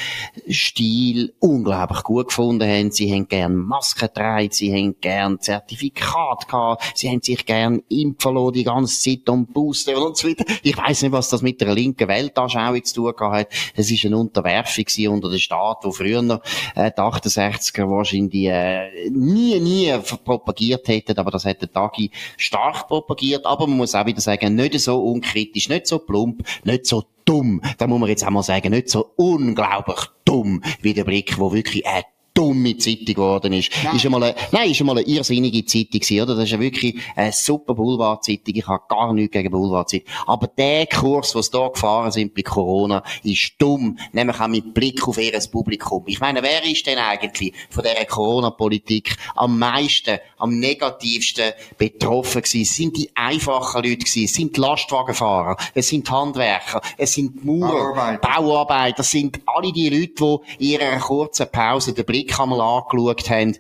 Stil 0.49 1.02
Stil 1.03 1.35
unglaublich 1.41 2.05
gut 2.05 2.29
gefunden 2.29 2.69
haben. 2.69 2.93
Sie 2.93 3.13
haben 3.13 3.27
gern 3.27 3.57
Masken 3.57 4.07
getragen, 4.07 4.51
sie 4.53 4.73
haben 4.73 4.95
gern 5.01 5.41
Zertifikat 5.41 6.47
gehabt, 6.47 6.93
sie 6.95 7.09
haben 7.09 7.21
sich 7.21 7.45
gern 7.45 7.83
impfen 7.89 8.35
lassen, 8.37 8.53
die 8.53 8.63
ganze 8.63 9.01
Zeit 9.01 9.29
und 9.29 9.53
Booster 9.53 10.01
und 10.01 10.17
so 10.17 10.29
weiter. 10.29 10.45
Ich 10.63 10.77
weiss 10.77 11.03
nicht, 11.03 11.11
was 11.11 11.29
das 11.29 11.43
mit 11.43 11.61
der 11.61 11.75
linken 11.75 12.07
Weltanschauung 12.07 12.85
zu 12.85 13.13
tun 13.13 13.33
hat. 13.33 13.49
Es 13.75 13.91
ist 13.91 14.05
eine 14.05 14.17
Unterwerfung 14.17 14.85
unter 15.09 15.29
den 15.29 15.41
Staat, 15.41 15.79
wo 15.83 15.91
früher 15.91 16.41
äh, 16.77 16.93
die 16.97 17.01
68er 17.01 17.91
wahrscheinlich 17.91 18.47
äh, 18.47 19.11
nie, 19.11 19.59
nie 19.59 19.93
propagiert 20.25 20.87
hätten, 20.87 21.19
aber 21.19 21.33
das 21.33 21.45
hat 21.45 21.63
der 21.63 21.73
Tagi 21.73 22.13
stark 22.37 22.87
propagiert. 22.87 23.45
Aber 23.45 23.67
man 23.67 23.79
muss 23.79 23.97
auch 23.97 24.07
wieder 24.07 24.21
sagen, 24.21 24.55
nicht 24.55 24.79
so 24.79 25.03
unkritisch, 25.03 25.69
nicht 25.69 25.89
so 25.89 25.99
plump, 25.99 26.47
nicht 26.65 26.87
so 26.87 27.03
dumm. 27.25 27.61
Da 27.79 27.87
muss 27.87 28.01
man 28.01 28.09
jetzt 28.09 28.25
einmal 28.25 28.43
sagen, 28.43 28.71
nicht 28.71 28.89
so 28.89 29.13
unglaublich 29.17 30.01
dumm 30.25 30.63
wie 30.81 30.95
der 30.95 31.05
Blick, 31.05 31.39
wo 31.39 31.53
wirklich 31.53 31.87
ein 31.87 32.03
dumme 32.35 32.77
Zeitung 32.79 33.15
geworden 33.15 33.53
ist. 33.53 33.71
Nein. 33.85 33.97
Ist 33.97 34.05
einmal 34.05 34.23
eine, 34.23 34.35
nein, 34.53 34.71
ist 34.71 34.81
einmal 34.81 34.99
eine 34.99 35.07
irrsinnige 35.07 35.65
Zeitung 35.65 36.01
gewesen, 36.01 36.23
oder? 36.23 36.35
Das 36.35 36.45
ist 36.45 36.53
ja 36.53 36.61
wirklich 36.61 36.99
eine 37.15 37.33
super 37.33 37.75
Boulevard-Zeitung. 37.75 38.55
Ich 38.55 38.67
habe 38.67 38.83
gar 38.89 39.13
nichts 39.13 39.33
gegen 39.33 39.51
Boulevard-Zeitung. 39.51 40.07
Aber 40.27 40.47
der 40.47 40.87
Kurs, 40.87 41.35
was 41.35 41.51
da 41.51 41.69
gefahren 41.69 42.11
sind 42.11 42.35
bei 42.35 42.43
Corona, 42.43 43.03
ist 43.23 43.53
dumm. 43.59 43.99
Nämlich 44.13 44.41
auch 44.41 44.49
mit 44.49 44.75
Blick 44.75 45.07
auf 45.07 45.19
ihr 45.19 45.39
Publikum. 45.51 46.05
Ich 46.07 46.21
meine, 46.21 46.43
wer 46.43 46.65
ist 46.65 46.87
denn 46.87 46.99
eigentlich 46.99 47.53
von 47.69 47.85
dieser 47.85 48.05
Corona-Politik 48.07 49.17
am 49.35 49.59
meisten, 49.59 50.19
am 50.39 50.59
negativsten 50.59 51.53
betroffen 51.77 52.43
gewesen? 52.43 52.63
Es 52.63 52.77
sind 52.77 52.97
die 52.97 53.11
einfachen 53.15 53.83
Leute 53.83 53.99
gewesen. 53.99 54.25
Es 54.25 54.35
sind 54.35 54.57
die 54.57 54.61
Lastwagenfahrer. 54.61 55.57
Es 55.75 55.89
sind 55.89 56.11
Handwerker. 56.11 56.81
Es 56.97 57.15
sind 57.15 57.45
Maurer. 57.45 57.93
Bauarbeiter. 57.93 58.19
Bauarbeiter. 58.19 58.97
Das 58.99 59.11
sind 59.11 59.41
alle 59.47 59.73
die 59.73 59.89
Leute, 59.89 60.41
die 60.59 60.65
in 60.65 60.81
ihrer 60.81 60.99
kurzen 60.99 61.51
Pause 61.51 61.93
den 61.93 62.05
Blick 62.05 62.22
Einmal 62.31 62.61
angeschaut 62.61 63.31
haben, 63.31 63.57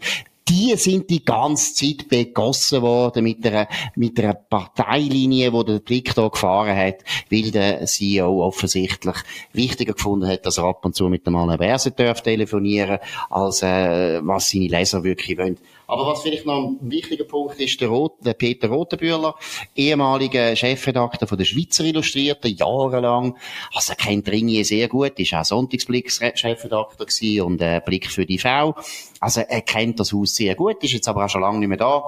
die 0.48 0.76
sind 0.76 1.08
die 1.08 1.24
ganze 1.24 1.74
Zeit 1.74 2.08
begossen 2.08 2.82
worden 2.82 3.24
mit 3.24 3.46
einer, 3.46 3.68
mit 3.94 4.18
einer 4.18 4.34
Parteilinie, 4.34 5.52
wo 5.52 5.62
der 5.62 5.78
Blick 5.78 6.14
da 6.14 6.28
gefahren 6.28 6.76
hat, 6.76 7.04
weil 7.30 7.50
der 7.50 7.86
CEO 7.86 8.44
offensichtlich 8.44 9.16
wichtiger 9.52 9.94
gefunden 9.94 10.28
hat, 10.28 10.44
dass 10.44 10.58
er 10.58 10.64
ab 10.64 10.84
und 10.84 10.94
zu 10.94 11.08
mit 11.08 11.26
dem 11.26 11.36
Alain 11.36 11.58
Berset 11.58 11.96
telefonieren 11.96 12.98
als 13.30 13.62
äh, 13.62 14.20
was 14.22 14.50
seine 14.50 14.66
Leser 14.66 15.04
wirklich 15.04 15.38
wollen. 15.38 15.58
Aber 15.92 16.06
was 16.06 16.22
vielleicht 16.22 16.46
noch 16.46 16.68
ein 16.68 16.90
wichtiger 16.90 17.24
Punkt 17.24 17.60
ist, 17.60 17.78
der, 17.78 17.88
Rot, 17.88 18.14
der 18.24 18.32
Peter 18.32 18.68
Rotenbühler, 18.68 19.34
ehemaliger 19.76 20.56
Chefredakteur 20.56 21.28
von 21.28 21.36
der 21.36 21.44
Schweizer 21.44 21.84
Illustrierten, 21.84 22.56
jahrelang. 22.56 23.36
Also 23.74 23.92
er 23.92 23.96
kennt 23.96 24.26
Ringier 24.26 24.64
sehr 24.64 24.88
gut, 24.88 25.18
ist 25.18 25.34
auch 25.34 25.44
Sonntagsblick-Chefredakteur 25.44 27.04
gewesen 27.04 27.42
und 27.42 27.60
äh, 27.60 27.82
Blick 27.84 28.10
für 28.10 28.24
die 28.24 28.38
V. 28.38 28.74
Also 29.20 29.42
er 29.42 29.60
kennt 29.60 30.00
das 30.00 30.14
Haus 30.14 30.34
sehr 30.34 30.54
gut, 30.54 30.82
ist 30.82 30.94
jetzt 30.94 31.08
aber 31.08 31.26
auch 31.26 31.28
schon 31.28 31.42
lange 31.42 31.58
nicht 31.58 31.68
mehr 31.68 31.76
da 31.76 32.02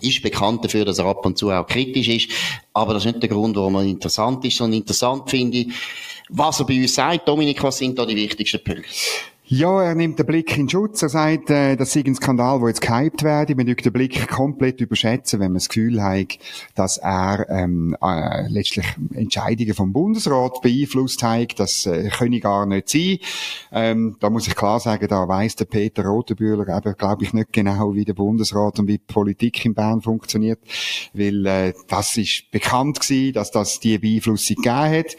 ist 0.00 0.20
bekannt 0.22 0.64
dafür, 0.64 0.84
dass 0.84 0.98
er 0.98 1.06
ab 1.06 1.24
und 1.24 1.38
zu 1.38 1.52
auch 1.52 1.68
kritisch 1.68 2.08
ist. 2.08 2.30
Aber 2.72 2.94
das 2.94 3.04
ist 3.04 3.12
nicht 3.12 3.22
der 3.22 3.30
Grund, 3.30 3.54
warum 3.54 3.76
er 3.76 3.82
interessant 3.82 4.44
ist, 4.44 4.56
sondern 4.56 4.80
interessant 4.80 5.30
finde 5.30 5.58
ich, 5.58 5.68
was 6.30 6.58
er 6.58 6.66
bei 6.66 6.80
uns 6.80 6.96
sagt. 6.96 7.28
Dominik, 7.28 7.62
was 7.62 7.78
sind 7.78 7.96
da 7.96 8.04
die 8.04 8.16
wichtigsten 8.16 8.62
Punkte? 8.64 8.88
Ja, 9.46 9.82
er 9.82 9.94
nimmt 9.94 10.18
den 10.18 10.24
Blick 10.24 10.56
in 10.56 10.70
Schutz. 10.70 11.02
Er 11.02 11.10
sagt, 11.10 11.50
äh, 11.50 11.76
das 11.76 11.92
sei 11.92 12.02
ein 12.06 12.14
Skandal, 12.14 12.60
der 12.60 12.68
jetzt 12.68 12.80
gehypt 12.80 13.22
werde. 13.22 13.54
Man 13.54 13.66
den 13.66 13.92
Blick 13.92 14.26
komplett 14.26 14.80
überschätzen, 14.80 15.38
wenn 15.38 15.52
man 15.52 15.56
das 15.56 15.68
Gefühl 15.68 16.02
hat, 16.02 16.38
dass 16.74 16.96
er 16.96 17.46
ähm, 17.50 17.94
äh, 18.00 18.48
letztlich 18.48 18.86
Entscheidungen 19.12 19.74
vom 19.74 19.92
Bundesrat 19.92 20.62
beeinflusst 20.62 21.22
hat. 21.22 21.60
Das 21.60 21.84
äh, 21.84 22.08
könne 22.08 22.40
gar 22.40 22.64
nicht 22.64 22.88
sein. 22.88 23.18
Ähm, 23.70 24.16
da 24.18 24.30
muss 24.30 24.48
ich 24.48 24.56
klar 24.56 24.80
sagen, 24.80 25.08
da 25.08 25.28
weiss 25.28 25.56
der 25.56 25.66
Peter 25.66 26.06
Rotenbühler 26.06 26.66
eben, 26.74 26.96
glaube 26.96 27.24
ich, 27.24 27.34
nicht 27.34 27.52
genau, 27.52 27.94
wie 27.94 28.06
der 28.06 28.14
Bundesrat 28.14 28.78
und 28.78 28.88
wie 28.88 28.96
die 28.96 29.12
Politik 29.12 29.62
in 29.66 29.74
Bern 29.74 30.00
funktioniert. 30.00 30.60
Weil 31.12 31.44
äh, 31.44 31.72
das 31.88 32.16
ist 32.16 32.50
bekannt 32.50 32.98
gewesen, 32.98 33.34
dass 33.34 33.50
das 33.50 33.78
die 33.78 33.98
Beeinflussung 33.98 34.56
gegeben 34.56 34.90
hat. 34.90 35.16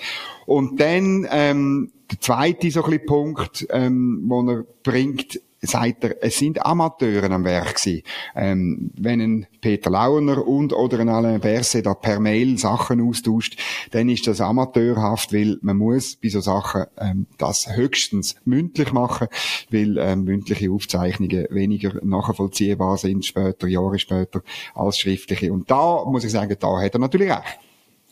Und 0.47 0.79
dann 0.79 1.27
ähm, 1.29 1.91
der 2.11 2.19
zweite 2.19 2.71
so 2.71 2.83
ein 2.83 3.05
Punkt, 3.05 3.67
ähm, 3.69 4.23
wo 4.27 4.41
er 4.47 4.63
bringt, 4.83 5.39
sagt 5.67 6.03
er, 6.03 6.23
es 6.23 6.37
sind 6.37 6.65
Amateure 6.65 7.31
am 7.31 7.43
Werk 7.43 7.75
gewesen. 7.75 8.03
Ähm, 8.35 8.91
wenn 8.95 9.21
ein 9.21 9.47
Peter 9.61 9.89
Launer 9.89 10.47
und 10.47 10.73
oder 10.73 10.99
ein 10.99 11.09
Alain 11.09 11.39
Berset 11.39 11.85
da 11.85 11.93
per 11.93 12.19
Mail 12.19 12.57
Sachen 12.57 13.07
austauscht, 13.07 13.59
dann 13.91 14.09
ist 14.09 14.27
das 14.27 14.41
amateurhaft, 14.41 15.33
weil 15.33 15.57
man 15.61 15.77
muss 15.77 16.15
bei 16.15 16.29
so 16.29 16.41
Sachen 16.41 16.85
ähm, 16.99 17.27
das 17.37 17.75
höchstens 17.75 18.35
mündlich 18.45 18.91
machen, 18.91 19.27
weil 19.71 19.97
ähm, 19.97 20.23
mündliche 20.23 20.71
Aufzeichnungen 20.71 21.47
weniger 21.49 21.93
nachvollziehbar 22.03 22.97
sind 22.97 23.25
später, 23.25 23.67
Jahre 23.67 23.99
später, 23.99 24.41
als 24.73 24.99
schriftliche. 24.99 25.51
Und 25.51 25.71
da 25.71 26.03
muss 26.05 26.23
ich 26.23 26.31
sagen, 26.31 26.55
da 26.59 26.81
hat 26.81 26.93
er 26.93 26.99
natürlich 26.99 27.31
recht. 27.31 27.59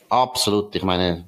Absolut. 0.08 0.74
Ich 0.74 0.82
meine, 0.82 1.24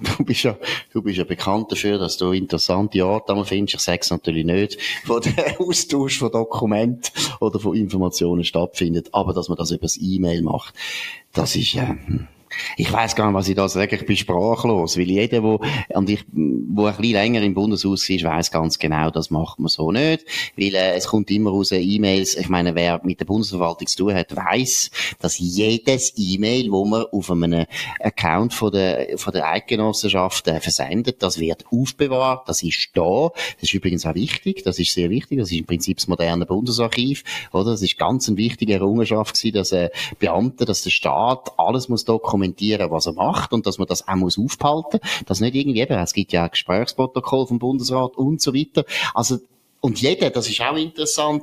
Du 0.00 0.24
bist 0.24 0.42
ja, 0.42 0.56
du 0.92 1.02
bist 1.02 1.18
ja 1.18 1.24
bekannt 1.24 1.70
dafür, 1.70 1.98
dass 1.98 2.16
du 2.16 2.32
interessante 2.32 3.04
Orte 3.06 3.44
findest. 3.44 3.76
Ich 3.76 3.80
sage 3.80 4.00
es 4.02 4.10
natürlich 4.10 4.44
nicht, 4.44 4.78
wo 5.06 5.18
der 5.18 5.60
Austausch 5.60 6.18
von 6.18 6.32
Dokumenten 6.32 7.10
oder 7.40 7.60
von 7.60 7.76
Informationen 7.76 8.44
stattfindet, 8.44 9.08
aber 9.12 9.32
dass 9.32 9.48
man 9.48 9.56
das 9.56 9.70
über 9.70 9.82
das 9.82 9.98
E-Mail 10.00 10.42
macht, 10.42 10.74
das 11.32 11.56
ist, 11.56 11.72
ja, 11.74 11.92
äh, 11.92 12.26
ich 12.76 12.92
weiß 12.92 13.14
gar 13.16 13.26
nicht, 13.26 13.34
was 13.34 13.48
ich 13.48 13.54
da 13.54 13.68
sage. 13.68 13.96
Ich 13.96 14.06
bin 14.06 14.16
sprachlos, 14.16 14.98
weil 14.98 15.10
jeder, 15.10 15.42
wo, 15.42 15.60
und 15.88 16.10
ich, 16.10 16.24
wo 16.32 16.86
ein 16.86 16.96
bisschen 16.96 17.12
länger 17.12 17.42
im 17.42 17.54
Bundeshaus 17.54 18.08
ist, 18.08 18.24
weiß 18.24 18.50
ganz 18.50 18.78
genau, 18.78 19.10
das 19.10 19.30
macht 19.30 19.58
man 19.58 19.68
so 19.68 19.92
nicht, 19.92 20.24
weil 20.56 20.74
äh, 20.74 20.94
es 20.94 21.06
kommt 21.06 21.30
immer 21.30 21.50
raus 21.50 21.72
E-Mails. 21.72 22.36
Ich 22.36 22.48
meine, 22.48 22.74
wer 22.74 23.00
mit 23.04 23.20
der 23.20 23.24
Bundesverwaltung 23.24 23.86
zu 23.86 23.96
tun 23.96 24.14
hat, 24.14 24.34
weiß, 24.34 24.90
dass 25.20 25.38
jedes 25.38 26.14
E-Mail, 26.16 26.70
wo 26.70 26.84
man 26.84 27.04
auf 27.12 27.30
einem 27.30 27.66
Account 28.00 28.54
von 28.54 28.72
der 28.72 29.18
von 29.18 29.32
der 29.32 29.48
Eidgenossenschaft 29.48 30.48
äh, 30.48 30.60
versendet, 30.60 31.22
das 31.22 31.38
wird 31.38 31.64
aufbewahrt, 31.70 32.48
das 32.48 32.62
ist 32.62 32.90
da. 32.94 33.30
Das 33.54 33.64
ist 33.64 33.74
übrigens 33.74 34.06
auch 34.06 34.14
wichtig. 34.14 34.62
Das 34.64 34.78
ist 34.78 34.92
sehr 34.92 35.10
wichtig. 35.10 35.38
Das 35.38 35.50
ist 35.50 35.58
im 35.58 35.66
Prinzip 35.66 35.98
das 35.98 36.08
moderne 36.08 36.46
Bundesarchiv, 36.46 37.22
oder? 37.52 37.72
Das 37.72 37.82
ist 37.82 37.98
ganz 37.98 38.28
eine 38.28 38.36
wichtige 38.36 38.74
Errungenschaft 38.74 39.34
gewesen, 39.34 39.54
dass 39.54 39.72
äh, 39.72 39.90
Beamte, 40.18 40.64
dass 40.64 40.82
der 40.82 40.90
Staat 40.90 41.52
alles 41.56 41.88
muss 41.88 42.04
dokumentieren 42.04 42.43
dokumentieren, 42.44 42.90
was 42.90 43.06
er 43.06 43.12
macht 43.12 43.52
und 43.52 43.66
dass 43.66 43.78
man 43.78 43.88
das 43.88 44.06
auch 44.06 44.14
muss 44.14 44.38
aufhalten, 44.38 45.00
dass 45.26 45.40
nicht 45.40 45.54
irgendwie 45.54 45.80
eben, 45.80 45.98
es 45.98 46.12
gibt 46.12 46.32
ja 46.32 46.44
ein 46.44 46.50
Gesprächsprotokoll 46.50 47.46
vom 47.46 47.58
Bundesrat 47.58 48.16
und 48.16 48.40
so 48.40 48.54
weiter. 48.54 48.84
Also 49.14 49.38
und 49.80 50.00
jeder, 50.00 50.30
das 50.30 50.48
ist 50.48 50.60
auch 50.62 50.76
interessant, 50.76 51.42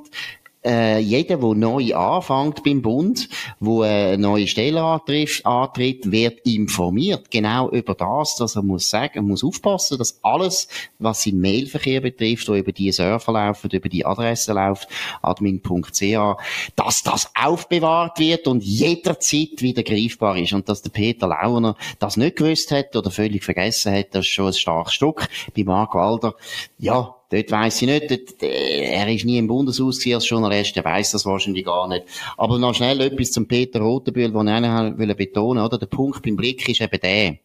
äh, 0.64 1.00
jeder, 1.00 1.38
der 1.38 1.54
neu 1.56 1.94
anfängt 1.96 2.64
beim 2.64 2.82
Bund, 2.82 3.30
wo 3.60 3.82
eine 3.82 4.18
neue 4.18 4.48
Stelle 4.48 4.84
antritt, 4.84 5.46
antritt, 5.46 6.12
wird 6.12 6.40
informiert 6.46 7.32
genau 7.32 7.70
über 7.70 7.96
das, 7.96 8.36
dass 8.36 8.56
er 8.56 8.62
muss 8.62 8.90
sagen, 8.90 9.28
muss 9.28 9.44
aufpassen, 9.44 9.98
dass 9.98 10.20
alles, 10.22 10.68
was 11.00 11.24
sein 11.24 11.40
Mailverkehr 11.40 12.02
betrifft, 12.02 12.48
wo 12.48 12.56
über 12.56 12.72
die 12.72 12.92
Server 12.92 13.32
laufen, 13.32 13.72
über 13.72 13.90
die 13.90 14.06
Adresse 14.06 14.54
läuft, 14.54 14.88
admin.ca, 15.22 16.38
dass 16.76 17.04
das 17.04 17.32
aufbewahrt 17.36 18.20
wird 18.20 18.48
und 18.48 18.64
jederzeit 18.64 19.62
wieder 19.62 19.84
greifbar 19.84 20.38
ist 20.38 20.54
und 20.54 20.70
dass 20.70 20.82
der 20.82 20.92
Peter 20.92 21.28
Launer 21.28 21.76
das 22.00 22.18
nicht 22.18 22.36
gewusst 22.36 22.72
hat 22.72 22.96
oder 22.96 23.10
völlig 23.10 23.44
vergessen 23.44 23.94
hat, 23.94 24.14
das 24.14 24.26
ist 24.26 24.32
schon 24.32 24.48
ein 24.48 24.54
starkes 24.54 24.94
Stück. 24.94 25.28
Bei 25.56 25.64
Mark 25.64 25.96
Walder, 25.96 26.36
ja, 26.78 27.16
Dort 27.32 27.50
weiss 27.50 27.82
ich 27.82 27.88
nicht, 27.88 28.12
dort, 28.12 28.44
äh, 28.44 28.92
er 28.92 29.08
ist 29.08 29.24
nie 29.24 29.38
im 29.38 29.48
Bundeshaus 29.48 30.06
als 30.06 30.28
Journalist, 30.28 30.76
er 30.76 30.84
weiss 30.84 31.12
das 31.12 31.26
wahrscheinlich 31.26 31.64
gar 31.64 31.88
nicht. 31.88 32.04
Aber 32.38 32.60
noch 32.60 32.76
schnell 32.76 33.00
etwas 33.00 33.32
zum 33.32 33.48
Peter 33.48 33.80
Rotenbühl, 33.80 34.32
den 34.32 35.10
ich 35.10 35.16
betonen 35.16 35.60
will, 35.60 35.66
oder? 35.66 35.78
Der 35.78 35.86
Punkt 35.86 36.22
beim 36.24 36.36
Blick 36.36 36.68
ist 36.68 36.82
eben 36.82 37.00
der 37.00 37.38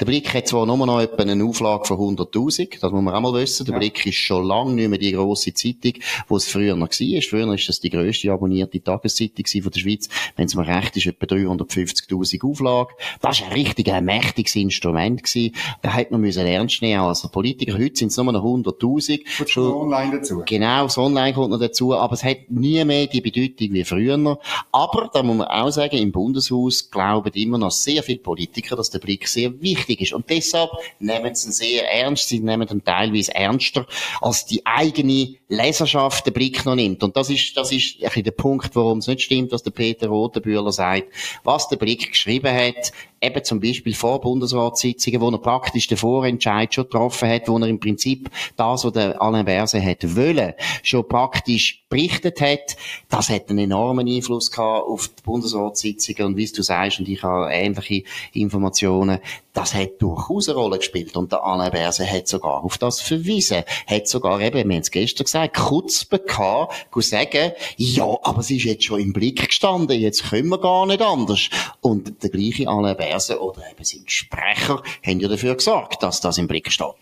Der 0.00 0.06
Blick 0.06 0.32
hat 0.32 0.48
zwar 0.48 0.64
nur 0.64 0.78
noch 0.78 0.98
etwa 0.98 1.22
eine 1.24 1.44
Auflage 1.44 1.84
von 1.84 2.16
100.000, 2.16 2.80
das 2.80 2.90
muss 2.90 3.02
man 3.02 3.14
auch 3.14 3.20
mal 3.20 3.34
wissen. 3.34 3.66
Der 3.66 3.74
ja. 3.74 3.78
Blick 3.78 4.06
ist 4.06 4.14
schon 4.14 4.46
lange 4.46 4.72
nicht 4.72 4.88
mehr 4.88 4.98
die 4.98 5.12
grosse 5.12 5.52
Zeitung, 5.52 5.92
wo 6.26 6.38
es 6.38 6.48
früher 6.48 6.74
noch 6.74 6.88
war. 6.88 7.22
Früher 7.22 7.46
war 7.46 7.56
das 7.56 7.80
die 7.80 7.90
grösste 7.90 8.32
abonnierte 8.32 8.82
Tageszeitung 8.82 9.44
von 9.62 9.70
der 9.70 9.80
Schweiz. 9.80 10.08
Wenn 10.36 10.46
es 10.46 10.54
mir 10.54 10.66
recht 10.66 10.96
ist, 10.96 11.04
etwa 11.04 11.26
350.000 11.26 12.50
Auflage. 12.50 12.94
Das 13.20 13.42
war 13.42 13.48
ein 13.48 13.52
richtig 13.52 13.92
ein 13.92 14.06
mächtiges 14.06 14.56
Instrument 14.56 15.22
gewesen. 15.22 15.54
Da 15.82 15.92
hätte 15.92 16.12
man 16.12 16.22
müssen 16.22 16.46
ernst 16.46 16.80
nehmen 16.80 17.02
Also 17.02 17.28
Politiker, 17.28 17.74
heute 17.74 17.96
sind 17.96 18.08
es 18.08 18.16
nur 18.16 18.32
noch 18.32 18.42
100.000. 18.42 19.20
Kommt 19.36 19.50
schon 19.50 19.70
online 19.70 20.16
dazu. 20.16 20.42
Genau, 20.46 20.84
das 20.84 20.96
Online 20.96 21.34
kommt 21.34 21.50
noch 21.50 21.60
dazu. 21.60 21.94
Aber 21.94 22.14
es 22.14 22.24
hat 22.24 22.50
nie 22.50 22.82
mehr 22.86 23.06
die 23.06 23.20
Bedeutung 23.20 23.74
wie 23.74 23.84
früher. 23.84 24.38
Aber, 24.72 25.10
da 25.12 25.22
muss 25.22 25.36
man 25.36 25.46
auch 25.46 25.70
sagen, 25.70 25.98
im 25.98 26.10
Bundeshaus 26.10 26.90
glauben 26.90 27.32
immer 27.34 27.58
noch 27.58 27.70
sehr 27.70 28.02
viele 28.02 28.20
Politiker, 28.20 28.76
dass 28.76 28.88
der 28.88 28.98
Blick 28.98 29.28
sehr 29.28 29.60
wichtig 29.60 29.89
ist. 29.98 30.12
Und 30.12 30.28
deshalb 30.28 30.70
nehmen 30.98 31.34
sie 31.34 31.48
ihn 31.48 31.52
sehr 31.52 31.90
ernst. 31.90 32.28
Sie 32.28 32.40
nehmen 32.40 32.68
ihn 32.68 32.84
teilweise 32.84 33.34
ernster, 33.34 33.86
als 34.20 34.46
die 34.46 34.64
eigene 34.66 35.36
Leserschaft 35.48 36.26
den 36.26 36.32
Blick 36.32 36.64
noch 36.64 36.74
nimmt. 36.74 37.02
Und 37.02 37.16
das 37.16 37.30
ist, 37.30 37.56
das 37.56 37.72
ist 37.72 37.96
ein 37.96 38.04
bisschen 38.04 38.24
der 38.24 38.30
Punkt, 38.32 38.76
warum 38.76 38.98
es 38.98 39.06
nicht 39.06 39.22
stimmt, 39.22 39.52
was 39.52 39.62
der 39.62 39.70
Peter 39.70 40.08
Rotenbühler 40.08 40.72
sagt. 40.72 41.08
Was 41.44 41.68
der 41.68 41.76
Blick 41.76 42.10
geschrieben 42.10 42.54
hat, 42.54 42.92
eben 43.20 43.44
zum 43.44 43.60
Beispiel 43.60 43.94
vor 43.94 44.20
Bundesratssitzungen, 44.20 45.20
wo 45.20 45.30
er 45.30 45.38
praktisch 45.38 45.86
den 45.86 45.98
Vorentscheid 45.98 46.72
schon 46.72 46.84
getroffen 46.84 47.28
hat, 47.28 47.48
wo 47.48 47.58
er 47.58 47.66
im 47.66 47.80
Prinzip 47.80 48.30
das, 48.56 48.84
was 48.84 48.92
der 48.92 49.20
Alain 49.20 49.44
Berset 49.44 49.82
hätte 49.82 50.16
wollen, 50.16 50.54
schon 50.82 51.06
praktisch 51.06 51.84
berichtet 51.88 52.40
hat, 52.40 52.76
das 53.08 53.28
hat 53.28 53.50
einen 53.50 53.58
enormen 53.58 54.08
Einfluss 54.08 54.50
gehabt 54.50 54.86
auf 54.86 55.08
die 55.08 55.22
Bundesratssitzungen 55.22 56.24
und 56.24 56.36
wie 56.36 56.46
du 56.46 56.62
sagst, 56.62 57.00
und 57.00 57.08
ich 57.08 57.22
habe 57.22 57.52
ähnliche 57.52 58.04
Informationen, 58.32 59.18
das 59.52 59.74
hat 59.74 60.00
durchaus 60.00 60.48
eine 60.48 60.58
Rolle 60.58 60.78
gespielt 60.78 61.16
und 61.16 61.32
der 61.32 61.42
Alain 61.42 61.72
Berset 61.72 62.10
hat 62.10 62.28
sogar 62.28 62.62
auf 62.64 62.78
das 62.78 63.00
verwiesen, 63.00 63.64
hat 63.86 64.08
sogar 64.08 64.40
eben, 64.40 64.68
wir 64.68 64.76
haben 64.76 64.82
es 64.82 64.90
gestern 64.90 65.24
gesagt, 65.24 65.56
kurz 65.56 66.08
gehabt, 66.08 66.74
sagen, 66.96 67.52
ja, 67.76 68.06
aber 68.22 68.42
sie 68.42 68.58
ist 68.58 68.64
jetzt 68.64 68.84
schon 68.84 69.00
im 69.00 69.12
Blick 69.12 69.48
gestanden, 69.48 69.98
jetzt 69.98 70.30
können 70.30 70.48
wir 70.48 70.58
gar 70.58 70.86
nicht 70.86 71.02
anders. 71.02 71.48
Und 71.80 72.22
der 72.22 72.30
gleiche 72.30 72.68
Alain 72.68 72.96
Berset 72.96 73.40
oder 73.40 73.62
eben 73.70 73.84
sein 73.84 74.04
Sprecher 74.06 74.82
haben 75.04 75.20
ja 75.20 75.28
dafür 75.28 75.54
gesorgt, 75.54 76.02
dass 76.02 76.20
das 76.20 76.38
im 76.38 76.46
Blick 76.46 76.70
steht. 76.70 76.94